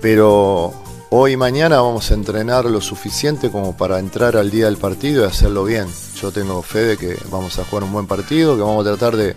Pero 0.02 0.74
hoy 1.10 1.34
y 1.34 1.38
mañana 1.38 1.80
vamos 1.80 2.12
a 2.12 2.14
entrenar 2.14 2.66
lo 2.66 2.82
suficiente 2.82 3.50
como 3.50 3.78
para 3.78 4.00
entrar 4.00 4.36
al 4.36 4.52
día 4.52 4.66
del 4.66 4.78
partido 4.78 5.24
y 5.24 5.28
hacerlo 5.28 5.64
bien. 5.64 5.88
Yo 6.22 6.32
tengo 6.32 6.62
fe 6.62 6.80
de 6.80 6.98
que 6.98 7.18
vamos 7.32 7.58
a 7.58 7.64
jugar 7.64 7.86
un 7.86 7.94
buen 7.94 8.08
partido, 8.08 8.56
que 8.56 8.62
vamos 8.62 8.86
a 8.86 8.90
tratar 8.90 9.16
de, 9.16 9.36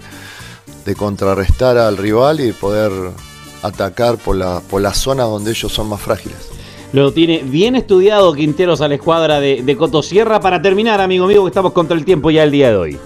de 0.85 0.95
contrarrestar 0.97 1.79
al 1.79 1.97
rival 1.97 2.41
y 2.41 2.53
poder 2.53 2.91
atacar 3.63 4.17
por 4.17 4.37
la, 4.37 4.61
por 4.61 4.83
zona 4.95 5.25
donde 5.25 5.51
ellos 5.51 5.73
son 5.73 5.89
más 5.89 6.01
frágiles. 6.01 6.51
Lo 6.93 7.13
tiene 7.13 7.43
bien 7.45 7.77
estudiado 7.77 8.33
Quinteros 8.33 8.81
a 8.81 8.89
la 8.89 8.97
escuadra 8.97 9.39
de, 9.39 9.63
de 9.63 9.77
Cotosierra. 9.77 10.41
Para 10.41 10.61
terminar, 10.61 11.01
amigo 11.01 11.27
mío, 11.27 11.45
que 11.45 11.49
estamos 11.49 11.73
contra 11.73 11.97
el 11.97 12.05
tiempo 12.05 12.31
ya 12.31 12.43
el 12.43 12.51
día 12.51 12.71
de 12.71 12.77
hoy. 12.77 12.99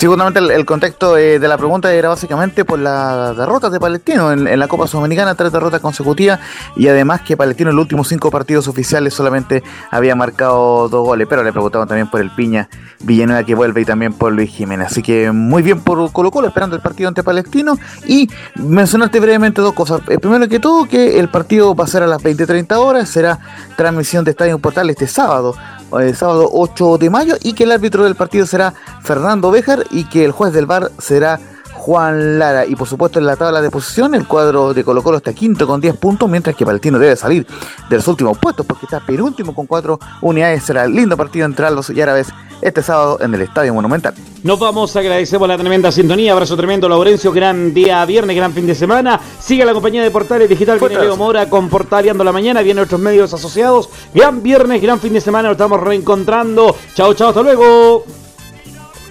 Seguramente 0.00 0.40
el, 0.40 0.64
contexto 0.64 1.18
eh, 1.18 1.38
de 1.38 1.46
la 1.46 1.58
pregunta 1.58 1.92
era 1.92 2.08
básicamente 2.08 2.64
por 2.64 2.78
las 2.78 3.36
derrotas 3.36 3.70
de 3.70 3.78
Palestino 3.78 4.32
en, 4.32 4.58
la 4.58 4.66
Copa 4.66 4.86
Sudamericana, 4.86 5.34
tres 5.34 5.52
derrotas 5.52 5.82
consecutivas 5.82 6.40
y 6.74 6.88
además 6.88 7.20
que 7.20 7.36
Palestino 7.36 7.68
en 7.68 7.76
los 7.76 7.82
últimos 7.82 8.08
cinco 8.08 8.30
partidos 8.30 8.66
oficiales 8.66 9.12
solamente 9.12 9.62
había 9.90 10.14
marcado 10.14 10.88
dos 10.88 11.06
goles, 11.06 11.26
pero 11.28 11.42
le 11.42 11.52
preguntaban 11.52 11.86
también 11.86 12.08
por 12.08 12.22
el 12.22 12.30
Piña 12.30 12.70
Villanueva 13.00 13.44
que 13.44 13.54
vuelve 13.54 13.82
y 13.82 13.84
también 13.84 14.14
por 14.14 14.32
Luis 14.32 14.48
Jiménez. 14.48 14.86
Así 14.86 15.02
que 15.02 15.32
muy 15.32 15.62
bien 15.62 15.82
por 15.82 16.10
Colo 16.12 16.30
Colo 16.30 16.48
esperando 16.48 16.76
el 16.76 16.80
partido 16.80 17.08
ante 17.08 17.22
Palestino 17.22 17.78
y 18.06 18.30
mencionarte 18.54 19.20
brevemente 19.20 19.60
dos 19.60 19.74
cosas. 19.74 20.00
Eh, 20.08 20.18
primero 20.18 20.48
que 20.48 20.60
todo 20.60 20.86
que 20.86 21.20
el 21.20 21.28
partido 21.28 21.74
va 21.74 21.84
a 21.84 21.88
ser 21.88 22.04
a 22.04 22.06
las 22.06 22.22
20-30 22.22 22.74
horas, 22.78 23.06
será 23.06 23.38
transmisión 23.76 24.24
de 24.24 24.30
Estadio 24.30 24.58
Portal 24.58 24.88
este 24.88 25.06
sábado 25.06 25.54
el 25.98 26.16
sábado 26.16 26.48
8 26.52 26.98
de 26.98 27.10
mayo 27.10 27.36
y 27.42 27.52
que 27.52 27.64
el 27.64 27.72
árbitro 27.72 28.04
del 28.04 28.14
partido 28.14 28.46
será 28.46 28.74
Fernando 29.02 29.50
Béjar 29.50 29.84
y 29.90 30.04
que 30.04 30.24
el 30.24 30.32
juez 30.32 30.52
del 30.52 30.66
bar 30.66 30.90
será 30.98 31.40
Juan 31.72 32.38
Lara. 32.38 32.66
Y 32.66 32.76
por 32.76 32.86
supuesto 32.86 33.18
en 33.18 33.26
la 33.26 33.36
tabla 33.36 33.62
de 33.62 33.70
posición 33.70 34.14
el 34.14 34.26
cuadro 34.26 34.74
de 34.74 34.84
Colo 34.84 35.02
Colo 35.02 35.16
está 35.16 35.32
quinto 35.32 35.66
con 35.66 35.80
10 35.80 35.96
puntos, 35.96 36.28
mientras 36.28 36.54
que 36.54 36.66
Palestino 36.66 36.98
debe 36.98 37.16
salir 37.16 37.46
de 37.88 37.96
los 37.96 38.06
últimos 38.06 38.38
puestos 38.38 38.66
porque 38.66 38.86
está 38.86 39.00
penúltimo 39.00 39.54
con 39.54 39.66
4 39.66 39.98
unidades. 40.20 40.62
Será 40.62 40.86
lindo 40.86 41.16
partido 41.16 41.46
entre 41.46 41.66
Aldos 41.66 41.90
y 41.90 42.00
Árabes 42.00 42.28
este 42.62 42.82
sábado 42.82 43.18
en 43.20 43.34
el 43.34 43.42
Estadio 43.42 43.74
Monumental. 43.74 44.14
Nos 44.42 44.58
vamos, 44.58 44.94
agradecemos 44.96 45.46
la 45.48 45.58
tremenda 45.58 45.92
sintonía, 45.92 46.32
abrazo 46.32 46.56
tremendo 46.56 46.88
Laurencio, 46.88 47.32
gran 47.32 47.74
día 47.74 48.04
viernes, 48.06 48.36
gran 48.36 48.52
fin 48.52 48.66
de 48.66 48.74
semana. 48.74 49.20
Siga 49.38 49.64
la 49.64 49.72
compañía 49.72 50.02
de 50.02 50.10
Portales 50.10 50.48
Digital, 50.48 50.78
viene 50.78 50.98
Leo 50.98 51.16
Mora 51.16 51.48
con 51.48 51.68
Portaleando 51.68 52.24
la 52.24 52.32
Mañana, 52.32 52.62
viene 52.62 52.80
otros 52.80 53.00
medios 53.00 53.34
asociados. 53.34 53.88
Gran 54.14 54.42
viernes, 54.42 54.80
gran 54.80 54.98
fin 54.98 55.12
de 55.12 55.20
semana, 55.20 55.48
nos 55.48 55.56
estamos 55.56 55.80
reencontrando. 55.80 56.74
Chao, 56.94 57.14
chao, 57.14 57.28
hasta 57.28 57.42
luego. 57.42 58.04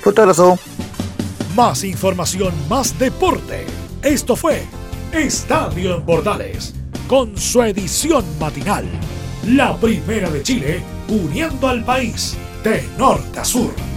Fuerte 0.01 0.21
abrazo. 0.21 0.57
Más 1.55 1.83
información, 1.83 2.53
más 2.69 2.97
deporte. 2.97 3.65
Esto 4.01 4.35
fue 4.35 4.63
Estadio 5.11 5.95
en 5.95 6.03
Portales, 6.03 6.73
con 7.07 7.37
su 7.37 7.61
edición 7.61 8.23
matinal. 8.39 8.85
La 9.45 9.75
primera 9.77 10.29
de 10.29 10.41
Chile, 10.43 10.81
uniendo 11.09 11.67
al 11.67 11.83
país 11.83 12.37
de 12.63 12.81
norte 12.97 13.37
a 13.37 13.43
sur. 13.43 13.88